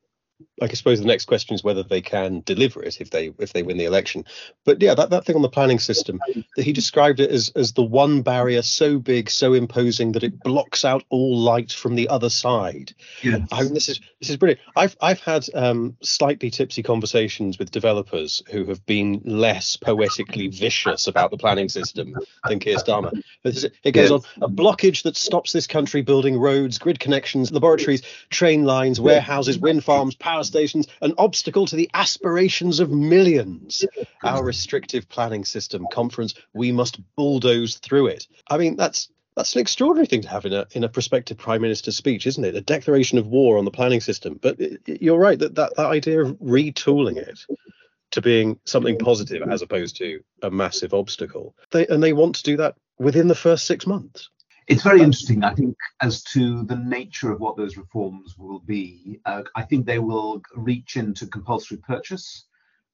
[0.60, 3.62] I suppose the next question is whether they can deliver it if they if they
[3.62, 4.24] win the election.
[4.64, 6.20] But yeah, that, that thing on the planning system,
[6.56, 10.84] he described it as as the one barrier so big, so imposing that it blocks
[10.84, 12.94] out all light from the other side.
[13.22, 13.46] Yes.
[13.52, 14.60] I mean, this is this is brilliant.
[14.76, 21.06] I've I've had um, slightly tipsy conversations with developers who have been less poetically vicious
[21.06, 22.14] about the planning system
[22.48, 23.12] than Keir Starmer.
[23.44, 28.64] It goes on a blockage that stops this country building roads, grid connections, laboratories, train
[28.64, 33.84] lines, warehouses, wind farms power stations, an obstacle to the aspirations of millions.
[34.24, 38.26] Our restrictive planning system conference, we must bulldoze through it.
[38.48, 39.08] I mean, that's
[39.38, 42.44] that's an extraordinary thing to have in a in a prospective prime minister's speech, isn't
[42.44, 42.56] it?
[42.56, 44.38] A declaration of war on the planning system.
[44.42, 47.38] But you're right that that, that idea of retooling it
[48.10, 51.54] to being something positive as opposed to a massive obstacle.
[51.70, 54.28] They and they want to do that within the first six months.
[54.68, 59.18] It's very interesting, I think, as to the nature of what those reforms will be.
[59.24, 62.44] Uh, I think they will reach into compulsory purchase.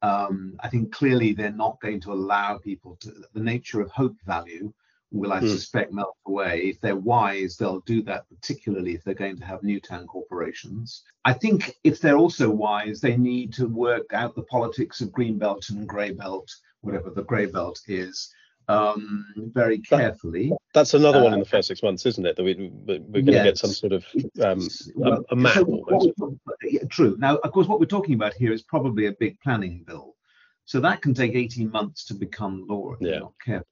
[0.01, 4.17] Um, I think clearly they're not going to allow people to, the nature of hope
[4.25, 4.73] value
[5.11, 5.49] will, I mm.
[5.49, 6.61] suspect, melt away.
[6.61, 11.03] If they're wise, they'll do that, particularly if they're going to have new town corporations.
[11.25, 15.39] I think if they're also wise, they need to work out the politics of green
[15.39, 18.33] belt and grey belt, whatever the grey belt is,
[18.69, 20.49] um, very carefully.
[20.49, 22.37] That, that's another uh, one in the uh, first six months, isn't it?
[22.37, 23.39] That we, we're going yes.
[23.39, 24.05] to get some sort of
[24.41, 24.69] um,
[25.05, 25.55] a, a, map.
[25.55, 27.17] So yeah, true.
[27.19, 30.15] Now, of course, what we're talking about here is probably a big planning bill.
[30.67, 33.19] So that can take 18 months to become law if yeah.
[33.19, 33.67] not careful.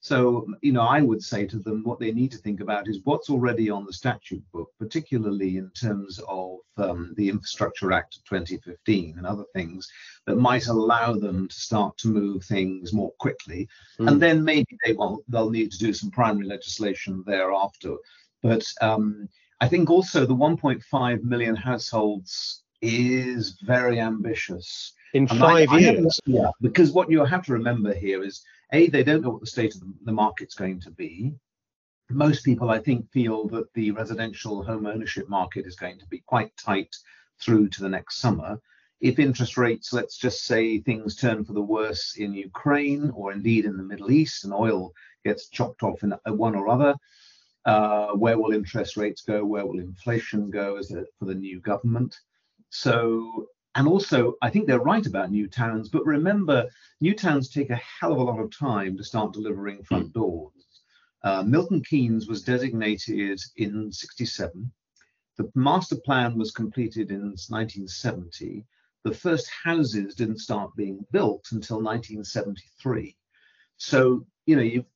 [0.00, 3.00] So, you know, I would say to them what they need to think about is
[3.02, 8.24] what's already on the statute book, particularly in terms of um, the Infrastructure Act of
[8.24, 9.88] 2015 and other things
[10.26, 13.68] that might allow them to start to move things more quickly.
[13.98, 14.08] Mm.
[14.08, 17.96] And then maybe they will, they'll need to do some primary legislation thereafter.
[18.42, 19.28] But um,
[19.60, 24.92] I think also the 1.5 million households is very ambitious.
[25.14, 26.20] In five I, years?
[26.28, 29.40] I yeah, because what you have to remember here is a, they don't know what
[29.40, 31.32] the state of the market's going to be.
[32.10, 36.22] Most people, I think, feel that the residential home ownership market is going to be
[36.26, 36.94] quite tight
[37.40, 38.60] through to the next summer.
[39.00, 43.64] If interest rates, let's just say things turn for the worse in Ukraine or indeed
[43.64, 44.92] in the Middle East and oil
[45.24, 46.94] gets chopped off in one or other,
[47.64, 49.44] uh, where will interest rates go?
[49.44, 52.16] Where will inflation go as a, for the new government?
[52.70, 53.46] So
[53.78, 56.68] and also, I think they're right about new towns, but remember,
[57.00, 60.14] new towns take a hell of a lot of time to start delivering front mm.
[60.14, 60.80] doors.
[61.22, 64.72] Uh, Milton Keynes was designated in 67.
[65.36, 68.66] The master plan was completed in 1970.
[69.04, 73.16] The first houses didn't start being built until 1973.
[73.76, 74.86] So you know you've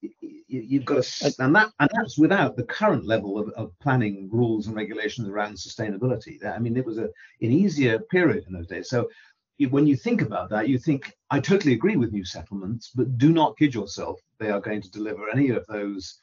[0.49, 4.67] you've got to and that and that's without the current level of, of planning rules
[4.67, 6.43] and regulations around sustainability.
[6.45, 7.05] I mean it was a
[7.43, 8.89] an easier period in those days.
[8.89, 9.11] So
[9.69, 13.31] when you think about that you think i totally agree with new settlements but do
[13.31, 16.21] not kid yourself they are going to deliver any of those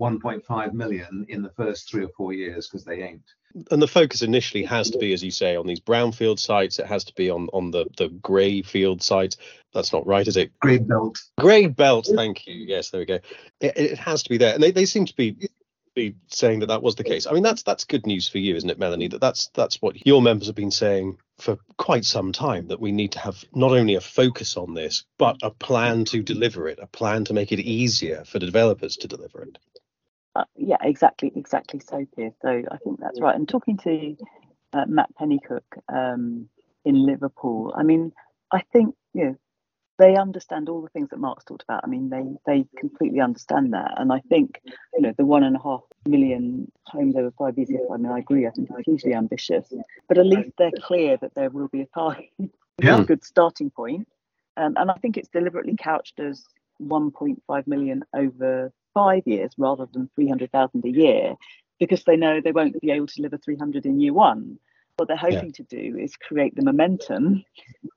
[0.00, 3.22] 1.5 million in the first three or four years because they ain't
[3.70, 6.78] and the focus initially has to be, as you say, on these brownfield sites.
[6.78, 9.36] It has to be on on the the grey field sites.
[9.74, 10.58] That's not right, is it?
[10.60, 11.18] Grey belt.
[11.38, 12.08] Grey belt.
[12.14, 12.54] Thank you.
[12.54, 13.18] Yes, there we go.
[13.60, 15.48] It, it has to be there, and they, they seem to be
[15.94, 17.26] be saying that that was the case.
[17.26, 19.08] I mean, that's that's good news for you, isn't it, Melanie?
[19.08, 22.68] That that's that's what your members have been saying for quite some time.
[22.68, 26.22] That we need to have not only a focus on this, but a plan to
[26.22, 29.58] deliver it, a plan to make it easier for developers to deliver it.
[30.34, 32.32] Uh, yeah, exactly, exactly so, Piers.
[32.40, 33.34] So I think that's right.
[33.34, 34.16] And talking to
[34.72, 36.48] uh, Matt Pennycook um,
[36.84, 38.12] in Liverpool, I mean,
[38.50, 39.36] I think you know
[39.98, 41.82] they understand all the things that Mark's talked about.
[41.84, 44.60] I mean, they they completely understand that, and I think
[44.94, 47.86] you know the one and a half million homes over five years.
[47.92, 48.46] I mean, I agree.
[48.46, 49.72] I think it's hugely ambitious,
[50.08, 52.30] but at least they're clear that there will be a target.
[52.82, 53.00] yeah.
[53.00, 54.08] a good starting point.
[54.56, 56.44] Um, and I think it's deliberately couched as
[56.82, 61.34] 1.5 million over five years rather than 300,000 a year
[61.78, 64.58] because they know they won't be able to deliver 300 in year one.
[64.96, 65.64] What they're hoping yeah.
[65.64, 67.44] to do is create the momentum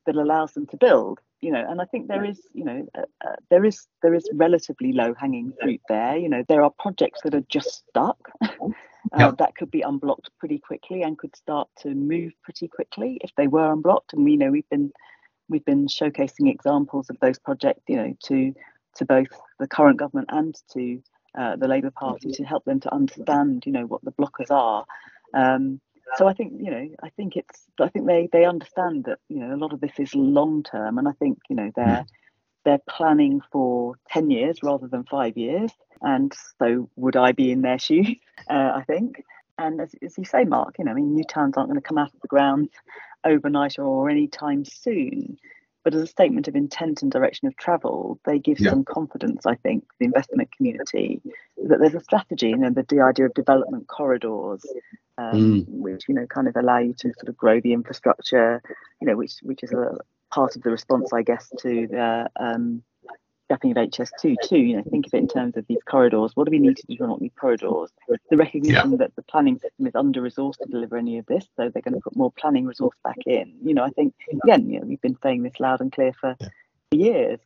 [0.05, 1.19] that allows them to build.
[1.41, 4.27] You know, and I think there is, you know, uh, uh, there is there is
[4.33, 6.17] relatively low hanging fruit there.
[6.17, 8.17] You know, there are projects that are just stuck.
[9.13, 13.29] Uh, that could be unblocked pretty quickly and could start to move pretty quickly if
[13.37, 14.13] they were unblocked.
[14.13, 14.91] And we know we've been
[15.47, 18.53] we've been showcasing examples of those projects, you know, to
[18.95, 19.27] to both
[19.59, 21.01] the current government and to
[21.37, 24.85] uh, the Labour Party to help them to understand, you know, what the blockers are.
[25.33, 25.81] Um,
[26.15, 29.39] so I think, you know, I think it's, I think they they understand that, you
[29.39, 32.05] know, a lot of this is long term, and I think, you know, they're
[32.63, 35.71] they're planning for ten years rather than five years,
[36.01, 38.15] and so would I be in their shoes?
[38.49, 39.23] Uh, I think.
[39.57, 41.87] And as, as you say, Mark, you know, I mean, new towns aren't going to
[41.87, 42.69] come out of the ground
[43.23, 45.37] overnight or any time soon.
[45.85, 48.71] But as a statement of intent and direction of travel, they give yeah.
[48.71, 51.21] some confidence, I think, the investment community
[51.63, 54.65] that there's a strategy, you know, the, the idea of development corridors,
[55.19, 55.65] um, mm.
[55.67, 58.63] which, you know, kind of allow you to sort of grow the infrastructure,
[58.99, 59.95] you know, which which is a
[60.33, 62.81] part of the response, I guess, to the um,
[63.45, 64.57] scrapping of HS2 too.
[64.57, 66.31] You know, think of it in terms of these corridors.
[66.35, 67.91] What do we need to do to unlock these corridors?
[68.29, 68.97] The recognition yeah.
[68.97, 71.93] that the planning system is under resourced to deliver any of this, so they're going
[71.93, 73.55] to put more planning resource back in.
[73.63, 76.35] You know, I think again, you know, we've been saying this loud and clear for
[76.39, 76.47] yeah.
[76.91, 77.39] years.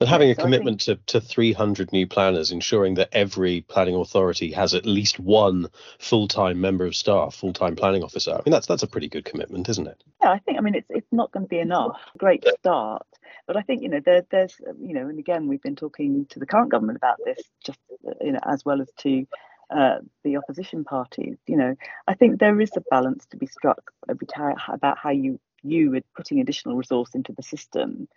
[0.00, 4.72] But having a commitment to, to 300 new planners, ensuring that every planning authority has
[4.72, 8.30] at least one full-time member of staff, full-time planning officer.
[8.30, 10.02] I mean, that's that's a pretty good commitment, isn't it?
[10.22, 10.56] Yeah, I think.
[10.56, 12.00] I mean, it's it's not going to be enough.
[12.16, 13.06] Great start,
[13.46, 16.38] but I think you know there, there's you know, and again, we've been talking to
[16.38, 17.78] the current government about this, just
[18.20, 19.26] you know, as well as to
[19.70, 21.38] uh, the opposition parties.
[21.46, 21.74] You know,
[22.08, 26.40] I think there is a balance to be struck about how you you are putting
[26.40, 28.08] additional resource into the system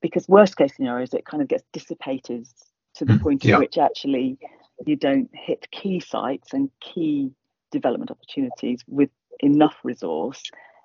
[0.00, 2.46] because worst case scenario is it kind of gets dissipated
[2.94, 3.54] to the mm, point yeah.
[3.54, 4.36] at which actually
[4.84, 7.30] you don't hit key sites and key
[7.70, 9.08] development opportunities with
[9.40, 10.42] enough resource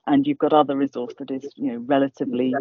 [0.08, 2.54] and you've got other resource that is you know relatively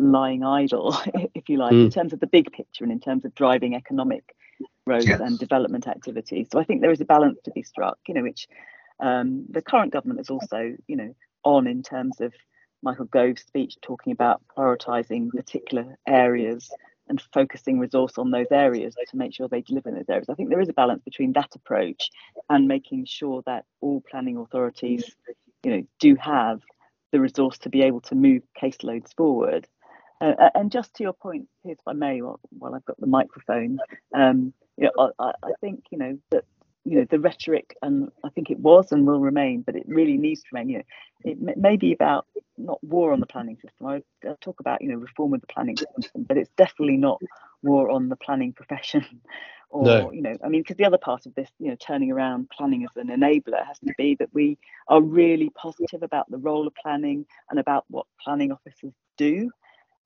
[0.00, 0.96] lying idle
[1.34, 1.84] if you like mm.
[1.84, 4.34] in terms of the big picture and in terms of driving economic
[4.86, 5.20] growth yes.
[5.20, 8.22] and development activities so i think there is a balance to be struck you know
[8.22, 8.48] which
[8.98, 12.32] um, the current government is also you know on in terms of
[12.82, 16.70] Michael Gove's speech talking about prioritising particular areas
[17.08, 20.28] and focusing resource on those areas to make sure they deliver in those areas.
[20.28, 22.10] I think there is a balance between that approach
[22.50, 25.04] and making sure that all planning authorities,
[25.62, 26.62] you know, do have
[27.12, 29.66] the resource to be able to move caseloads forward.
[30.20, 33.78] Uh, and just to your point, if I may, while, while I've got the microphone,
[34.14, 36.44] um, you know, I, I think you know that
[36.86, 40.16] you know the rhetoric and i think it was and will remain but it really
[40.16, 40.84] needs to remain you know
[41.24, 42.26] it may be about
[42.56, 45.48] not war on the planning system i, I talk about you know reform of the
[45.48, 47.20] planning system but it's definitely not
[47.62, 49.04] war on the planning profession
[49.70, 50.12] or no.
[50.12, 52.84] you know i mean because the other part of this you know turning around planning
[52.84, 54.56] as an enabler has to be that we
[54.88, 59.50] are really positive about the role of planning and about what planning officers do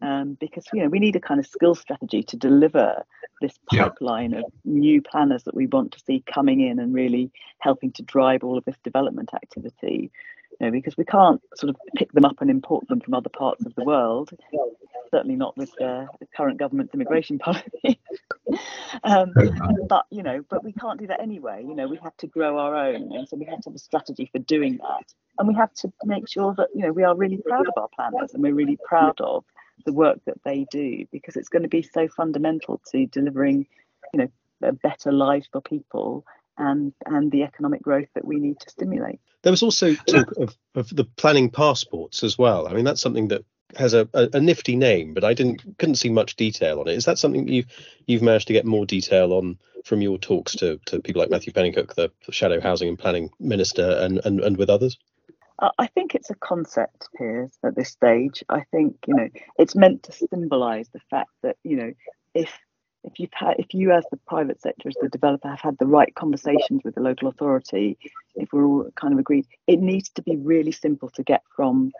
[0.03, 3.05] um, because you know we need a kind of skill strategy to deliver
[3.40, 7.92] this pipeline of new planners that we want to see coming in and really helping
[7.92, 10.11] to drive all of this development activity.
[10.61, 13.30] You know, because we can't sort of pick them up and import them from other
[13.30, 14.30] parts of the world.
[15.11, 16.06] Certainly not with the
[16.36, 17.98] current government's immigration policy.
[19.02, 19.32] um,
[19.88, 21.64] but you know, but we can't do that anyway.
[21.66, 23.78] You know, we have to grow our own, and so we have to have a
[23.78, 25.12] strategy for doing that.
[25.38, 27.88] And we have to make sure that you know we are really proud of our
[27.88, 29.44] planners, and we're really proud of
[29.86, 33.66] the work that they do because it's going to be so fundamental to delivering,
[34.12, 34.28] you know,
[34.62, 36.24] a better life for people
[36.61, 39.18] and and the economic growth that we need to stimulate.
[39.42, 42.68] There was also talk of, of the planning passports as well.
[42.68, 43.44] I mean, that's something that
[43.76, 46.94] has a, a, a, nifty name, but I didn't couldn't see much detail on it.
[46.94, 47.64] Is that something you
[48.06, 51.52] you've managed to get more detail on from your talks to, to people like Matthew
[51.52, 54.98] Pennycook, the shadow housing and planning minister, and, and, and with others?
[55.78, 58.42] I think it's a concept, Piers, at this stage.
[58.48, 61.92] I think you know it's meant to symbolise the fact that you know
[62.34, 62.50] if
[63.05, 65.86] if you've had if you as the private sector as the developer have had the
[65.86, 67.98] right conversations with the local authority,
[68.34, 71.92] if we're all kind of agreed, it needs to be really simple to get from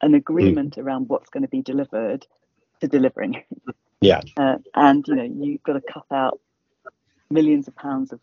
[0.00, 0.82] an agreement mm.
[0.82, 2.26] around what's going to be delivered
[2.80, 3.42] to delivering.
[4.00, 4.20] Yeah.
[4.36, 6.40] Uh, and you know you've got to cut out
[7.30, 8.20] millions of pounds of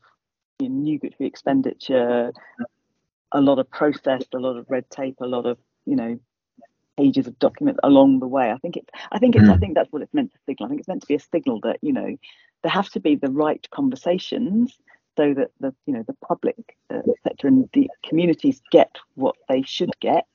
[0.60, 2.32] you know, new expenditure,
[3.32, 6.20] a lot of process, a lot of red tape, a lot of you know
[6.98, 8.52] pages of document along the way.
[8.52, 9.54] I think it's I think it's mm.
[9.54, 10.68] I think that's what it's meant to signal.
[10.68, 12.18] I think it's meant to be a signal that you know
[12.64, 14.78] there have to be the right conversations
[15.18, 19.62] so that the you know the public uh, sector and the communities get what they
[19.62, 20.26] should get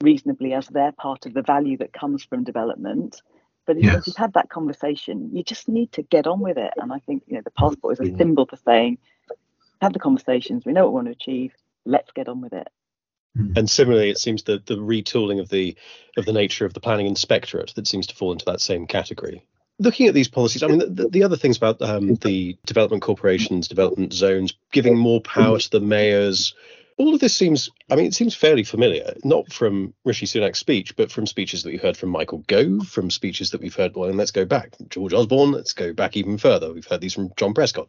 [0.00, 3.22] reasonably as their part of the value that comes from development.
[3.66, 3.96] But yes.
[3.96, 6.72] if you've had that conversation, you just need to get on with it.
[6.76, 8.98] And I think you know the passport is a symbol for saying,
[9.80, 10.66] have the conversations.
[10.66, 12.68] We know what we want to achieve let's get on with it.
[13.36, 13.52] Hmm.
[13.56, 15.76] And similarly, it seems that the retooling of the
[16.16, 19.44] of the nature of the planning inspectorate that seems to fall into that same category.
[19.80, 23.66] Looking at these policies, I mean, the, the other things about um, the development corporations,
[23.66, 26.54] development zones, giving more power to the mayors,
[26.96, 30.94] all of this seems, I mean, it seems fairly familiar, not from Rishi Sunak's speech,
[30.96, 34.08] but from speeches that we heard from Michael Gove, from speeches that we've heard, well,
[34.08, 36.72] and let's go back, George Osborne, let's go back even further.
[36.72, 37.88] We've heard these from John Prescott.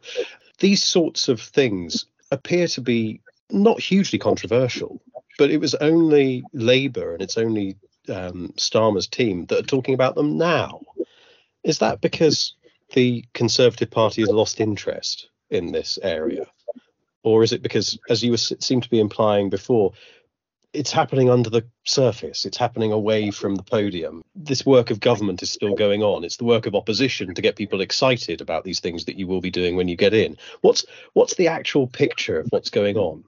[0.58, 3.20] These sorts of things appear to be
[3.50, 5.00] not hugely controversial,
[5.38, 7.76] but it was only Labour and it's only
[8.08, 10.80] um, Starmer's team that are talking about them now.
[11.64, 12.54] Is that because
[12.94, 16.46] the Conservative Party has lost interest in this area?
[17.26, 19.92] or is it because, as you seem to be implying before,
[20.72, 22.44] it's happening under the surface.
[22.44, 24.22] It's happening away from the podium.
[24.36, 26.22] This work of government is still going on.
[26.22, 29.40] It's the work of opposition to get people excited about these things that you will
[29.40, 30.36] be doing when you get in.
[30.60, 33.24] What's what's the actual picture of what's going on?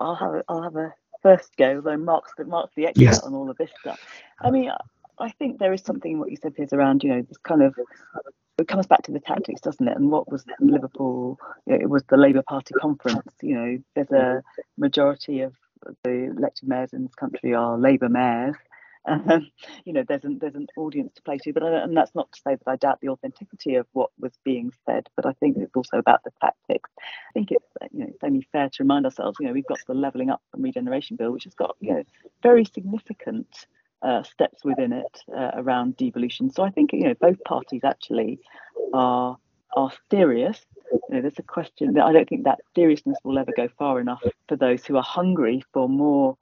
[0.00, 3.20] I'll have I'll have a first go, though Mark's the Mark's the expert yes.
[3.20, 4.00] on all of this stuff.
[4.40, 4.70] I mean,
[5.18, 7.62] I think there is something in what you said is around you know this kind
[7.62, 7.74] of
[8.58, 9.96] it comes back to the tactics, doesn't it?
[9.96, 11.38] And what was Liverpool?
[11.66, 13.32] It was the Labour Party conference.
[13.42, 14.42] You know, there's a
[14.76, 15.54] majority of
[16.04, 18.56] the elected mayors in this country are Labour mayors.
[19.06, 19.50] Um,
[19.84, 22.30] you know, there's an there's an audience to play to, but I, and that's not
[22.32, 25.56] to say that I doubt the authenticity of what was being said, but I think
[25.56, 26.90] it's also about the tactics.
[26.98, 29.38] I think it's you know it's only fair to remind ourselves.
[29.40, 32.02] You know, we've got the levelling up and regeneration bill, which has got you know
[32.42, 33.66] very significant
[34.02, 36.50] uh, steps within it uh, around devolution.
[36.50, 38.40] So I think you know both parties actually
[38.92, 39.36] are
[39.76, 40.60] are serious.
[40.92, 44.00] You know, there's a question that I don't think that seriousness will ever go far
[44.00, 46.36] enough for those who are hungry for more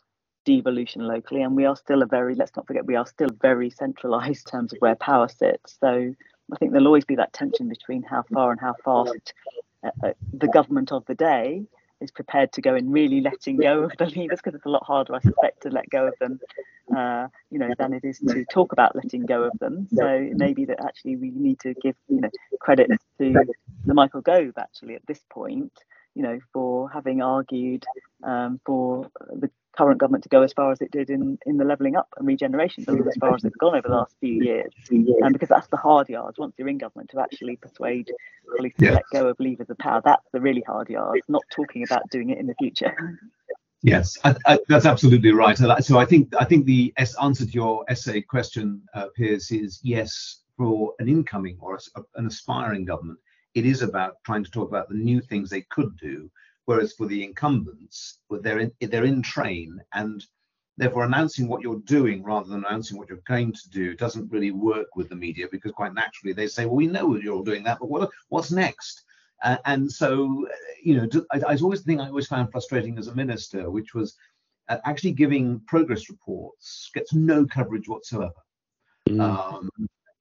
[0.45, 1.43] devolution locally.
[1.43, 4.51] And we are still a very let's not forget we are still very centralised in
[4.51, 5.77] terms of where power sits.
[5.81, 6.15] So
[6.53, 9.35] I think there'll always be that tension between how far and how fast
[9.85, 11.67] uh, uh the government of the day
[12.01, 14.85] is prepared to go in really letting go of the levers because it's a lot
[14.85, 16.39] harder, I suspect, to let go of them,
[16.97, 19.89] uh, you know, than it is to talk about letting go of them.
[19.93, 22.31] So it may be that actually we need to give, you know,
[22.61, 23.47] credit to
[23.85, 25.73] the Michael Gove actually at this point,
[26.15, 27.85] you know, for having argued
[28.23, 31.65] um, for the current government to go as far as it did in, in the
[31.65, 34.73] levelling up and regeneration bill, as far as it's gone over the last few years.
[34.91, 38.11] And because that's the hard yards, once you're in government, to actually persuade
[38.57, 41.85] police to let go of levers of power, that's the really hard yards, not talking
[41.85, 43.21] about doing it in the future.
[43.81, 45.57] Yes, I, I, that's absolutely right.
[45.57, 50.41] So I think I think the answer to your essay question, uh, Piers, is yes.
[50.57, 53.21] For an incoming or a, an aspiring government,
[53.55, 56.29] it is about trying to talk about the new things they could do
[56.69, 60.23] Whereas for the incumbents, they're in, they're in train and
[60.77, 64.51] therefore announcing what you're doing rather than announcing what you're going to do doesn't really
[64.51, 67.65] work with the media because quite naturally they say, well, we know you're all doing
[67.65, 69.05] that, but what what's next?
[69.43, 70.47] Uh, and so,
[70.85, 73.95] you know, I, I always the thing I always found frustrating as a minister, which
[73.95, 74.15] was
[74.69, 78.43] uh, actually giving progress reports gets no coverage whatsoever.
[79.09, 79.23] Mm.
[79.23, 79.71] Um,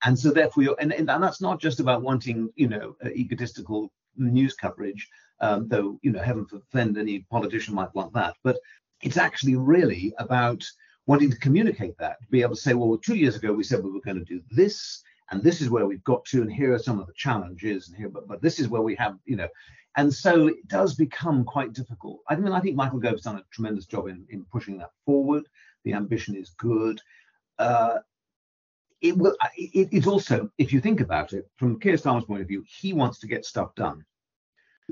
[0.05, 3.91] and so therefore, you're, and, and that's not just about wanting, you know, uh, egotistical
[4.15, 5.09] news coverage
[5.39, 8.35] um, though you know heaven forbid any politician might want that.
[8.43, 8.57] But
[9.01, 10.63] it's actually really about
[11.05, 13.83] wanting to communicate that, to be able to say, well, two years ago we said
[13.83, 16.73] we were going to do this, and this is where we've got to, and here
[16.73, 19.35] are some of the challenges, and here, but but this is where we have, you
[19.35, 19.47] know.
[19.95, 22.19] And so it does become quite difficult.
[22.29, 25.43] I mean, I think Michael Gove's done a tremendous job in, in pushing that forward.
[25.85, 27.01] The ambition is good.
[27.57, 27.97] Uh,
[29.01, 29.35] it will.
[29.55, 32.93] It, it's also, if you think about it, from Keir Starmer's point of view, he
[32.93, 34.05] wants to get stuff done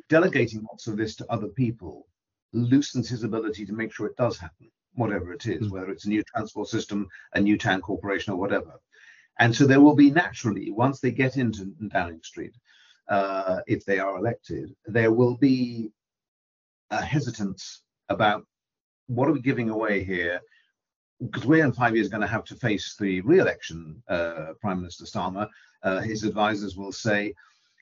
[0.10, 2.08] delegating lots of this to other people
[2.54, 5.74] loosens his ability to make sure it does happen, whatever it is, hmm.
[5.74, 8.80] whether it's a new transport system, a new town corporation, or whatever.
[9.40, 12.54] And so there will be naturally, once they get into Downing Street,
[13.10, 15.92] uh, if they are elected, there will be
[16.90, 18.46] a hesitance about
[19.08, 20.40] what are we giving away here?
[21.22, 25.06] Because we're in five years going to have to face the re-election, uh, Prime Minister
[25.06, 25.48] Starmer.
[25.84, 27.34] Uh, his advisors will say,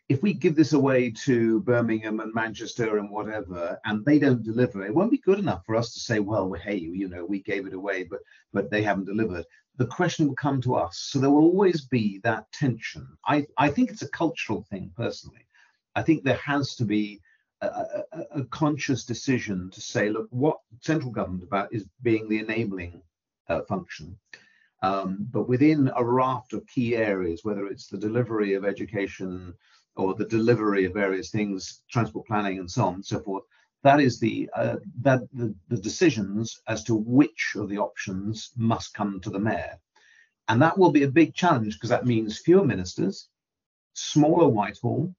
[0.10, 4.86] if we give this away to Birmingham and Manchester and whatever, and they don't deliver,
[4.86, 7.66] it won't be good enough for us to say, well, hey, you know, we gave
[7.66, 8.20] it away, but
[8.51, 9.45] but they haven't delivered.
[9.78, 10.97] The question will come to us.
[10.99, 13.08] So there will always be that tension.
[13.26, 15.47] I, I think it's a cultural thing personally.
[15.95, 17.22] I think there has to be
[17.62, 17.68] a,
[18.12, 23.01] a, a conscious decision to say, look, what central government about is being the enabling
[23.49, 24.18] uh, function.
[24.84, 29.54] Um, but within a raft of key areas, whether it's the delivery of education,
[29.95, 33.43] or the delivery of various things, transport planning and so on and so forth.
[33.83, 38.93] That is the uh, that the, the decisions as to which of the options must
[38.93, 39.77] come to the mayor,
[40.47, 43.27] and that will be a big challenge because that means fewer ministers,
[43.93, 45.13] smaller Whitehall,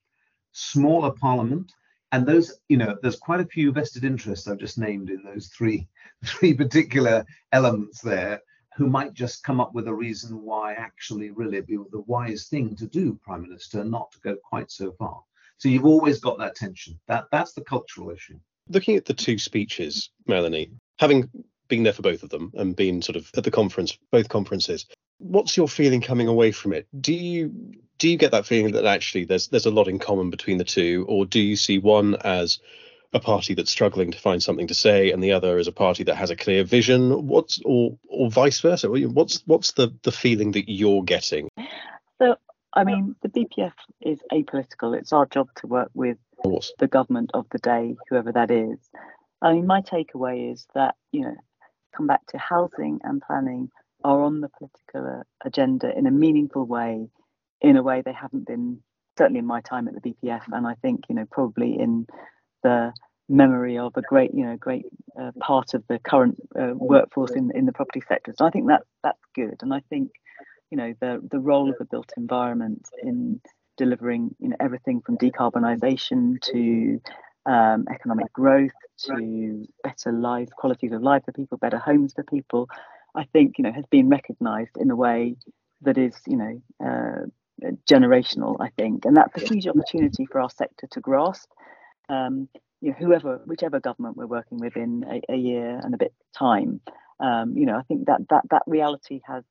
[0.52, 1.72] smaller Parliament,
[2.12, 5.48] and those you know there's quite a few vested interests I've just named in those
[5.48, 5.86] three
[6.24, 8.40] three particular elements there
[8.76, 12.74] who might just come up with a reason why actually really be the wise thing
[12.76, 15.22] to do, Prime Minister, not to go quite so far.
[15.58, 16.98] So you've always got that tension.
[17.06, 18.38] That that's the cultural issue.
[18.68, 21.30] Looking at the two speeches, Melanie, having
[21.68, 24.86] been there for both of them and been sort of at the conference, both conferences,
[25.18, 26.86] what's your feeling coming away from it?
[27.00, 27.52] Do you
[27.98, 30.64] do you get that feeling that actually there's there's a lot in common between the
[30.64, 32.58] two, or do you see one as
[33.14, 36.02] a party that's struggling to find something to say and the other is a party
[36.02, 37.28] that has a clear vision.
[37.28, 38.90] What's or or vice versa?
[38.90, 41.48] What's what's the the feeling that you're getting?
[42.18, 42.36] So
[42.74, 44.98] i mean the bpf is apolitical.
[44.98, 46.18] It's our job to work with
[46.78, 48.78] the government of the day whoever that is.
[49.40, 51.36] I mean my takeaway is that you know
[51.96, 53.70] come back to housing and planning
[54.02, 57.08] are on the political uh, agenda in a meaningful way
[57.60, 58.80] in a way they haven't been
[59.16, 62.04] certainly in my time at the bpf and i think you know probably in
[62.64, 62.92] the
[63.28, 64.86] memory of a great, you know, great
[65.20, 68.34] uh, part of the current uh, workforce in in the property sector.
[68.36, 70.10] So I think that that's good, and I think,
[70.70, 73.40] you know, the the role of the built environment in
[73.76, 77.00] delivering, you know, everything from decarbonisation to
[77.46, 82.68] um, economic growth to better lives, qualities of life for people, better homes for people.
[83.14, 85.36] I think you know has been recognised in a way
[85.82, 86.62] that is, you know.
[86.84, 87.26] Uh,
[87.90, 91.48] generational, I think, and that's a huge opportunity for our sector to grasp
[92.08, 92.48] um,
[92.80, 96.12] you know, whoever, whichever government we're working with in a, a year and a bit
[96.36, 96.80] time,
[97.20, 99.44] um, you know, I think that that that reality has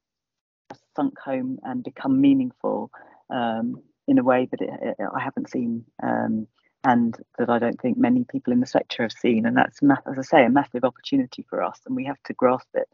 [0.95, 2.91] sunk home and become meaningful
[3.29, 6.47] um, in a way that it, it, I haven't seen, um,
[6.83, 9.45] and that I don't think many people in the sector have seen.
[9.45, 12.67] And that's, as I say, a massive opportunity for us, and we have to grasp
[12.73, 12.89] it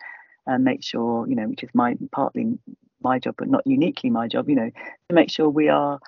[0.46, 2.58] and make sure, you know, which is my partly
[3.02, 4.70] my job, but not uniquely my job, you know,
[5.10, 6.00] to make sure we are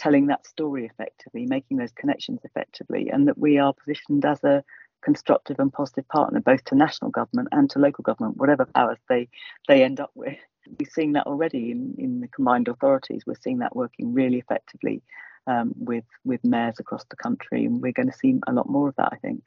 [0.00, 4.64] telling that story effectively, making those connections effectively, and that we are positioned as a
[5.02, 9.28] constructive and positive partner both to national government and to local government, whatever powers they
[9.68, 10.38] they end up with.
[10.66, 13.22] We're seeing that already in, in the combined authorities.
[13.26, 15.02] We're seeing that working really effectively
[15.46, 18.88] um, with with mayors across the country, and we're going to see a lot more
[18.88, 19.44] of that, I think.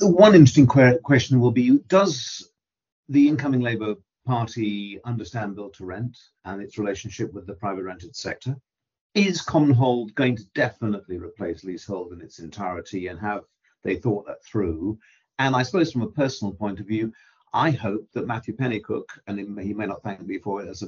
[0.00, 2.50] One interesting que- question will be: Does
[3.08, 3.94] the incoming Labour
[4.26, 8.56] Party understand build to rent and its relationship with the private rented sector?
[9.14, 13.42] Is Commonhold going to definitely replace leasehold in its entirety and have
[13.82, 14.98] they thought that through?
[15.38, 17.12] And I suppose from a personal point of view,
[17.54, 20.86] I hope that Matthew Pennycook, and he may not thank me for it as, a,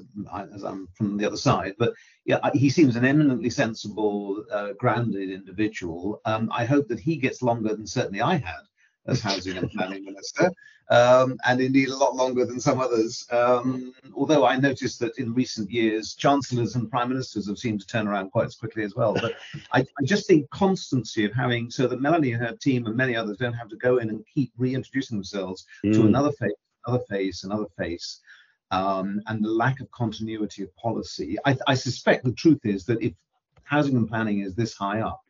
[0.54, 1.92] as I'm from the other side, but
[2.24, 6.22] yeah, he seems an eminently sensible, uh, grounded individual.
[6.24, 8.62] Um, I hope that he gets longer than certainly I had
[9.06, 10.50] as housing and planning minister,
[10.90, 13.26] um, and indeed a lot longer than some others.
[13.30, 17.86] Um, although I noticed that in recent years, chancellors and prime ministers have seemed to
[17.86, 19.14] turn around quite as quickly as well.
[19.14, 19.34] But
[19.72, 23.16] I, I just think constancy of having so that Melanie and her team and many
[23.16, 25.94] others don't have to go in and keep reintroducing themselves mm.
[25.94, 26.52] to another face,
[26.86, 28.20] another face, another face.
[28.70, 31.36] Um, and the lack of continuity of policy.
[31.44, 33.12] I, I suspect the truth is that if
[33.62, 35.22] housing and planning is this high up,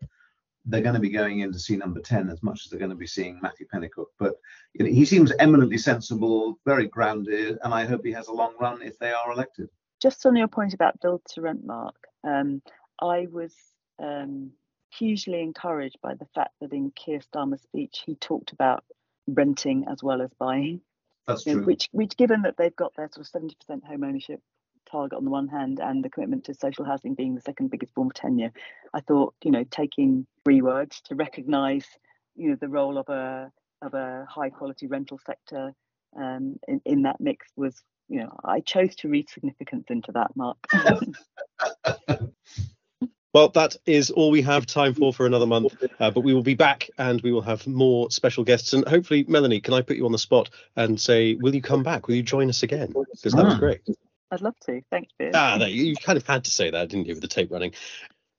[0.66, 2.90] they're going to be going in to see number 10 as much as they're going
[2.90, 4.06] to be seeing Matthew Pennycook.
[4.18, 4.34] But
[4.72, 8.54] you know, he seems eminently sensible, very grounded, and I hope he has a long
[8.58, 9.68] run if they are elected.
[10.00, 12.62] Just on your point about build to rent, Mark, um,
[13.00, 13.54] I was
[13.98, 14.52] um,
[14.90, 18.84] hugely encouraged by the fact that in Keir Starmer's speech he talked about
[19.26, 20.80] renting as well as buying.
[21.26, 21.56] That's true.
[21.56, 24.40] Know, which, which, given that they've got their sort of 70% home ownership
[24.90, 27.94] target on the one hand and the commitment to social housing being the second biggest
[27.94, 28.52] form of tenure,
[28.92, 31.86] I thought, you know, taking three words to recognise,
[32.36, 33.50] you know, the role of a
[33.82, 35.72] of a high quality rental sector
[36.16, 40.30] um, in, in that mix was, you know, I chose to read significance into that,
[40.36, 40.58] Mark.
[43.34, 46.44] Well, that is all we have time for for another month, uh, but we will
[46.44, 48.72] be back and we will have more special guests.
[48.72, 51.82] And hopefully, Melanie, can I put you on the spot and say, will you come
[51.82, 52.06] back?
[52.06, 52.94] Will you join us again?
[52.94, 53.58] Because that was ah.
[53.58, 53.80] great.
[54.34, 54.82] I'd love to.
[54.90, 55.32] Thanks, Piers.
[55.34, 57.72] Ah, no, you kind of had to say that, didn't you, with the tape running?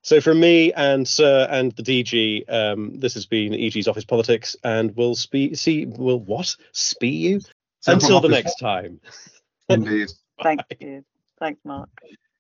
[0.04, 4.56] So from me and Sir and the DG, um, this has been EG's Office Politics,
[4.64, 5.86] and we'll spe- see.
[5.86, 6.56] We'll what?
[6.74, 7.42] Spee you
[7.88, 9.00] until the next time.
[9.70, 10.10] Indeed.
[10.44, 11.04] Thank you.
[11.40, 11.90] Thanks, Mark.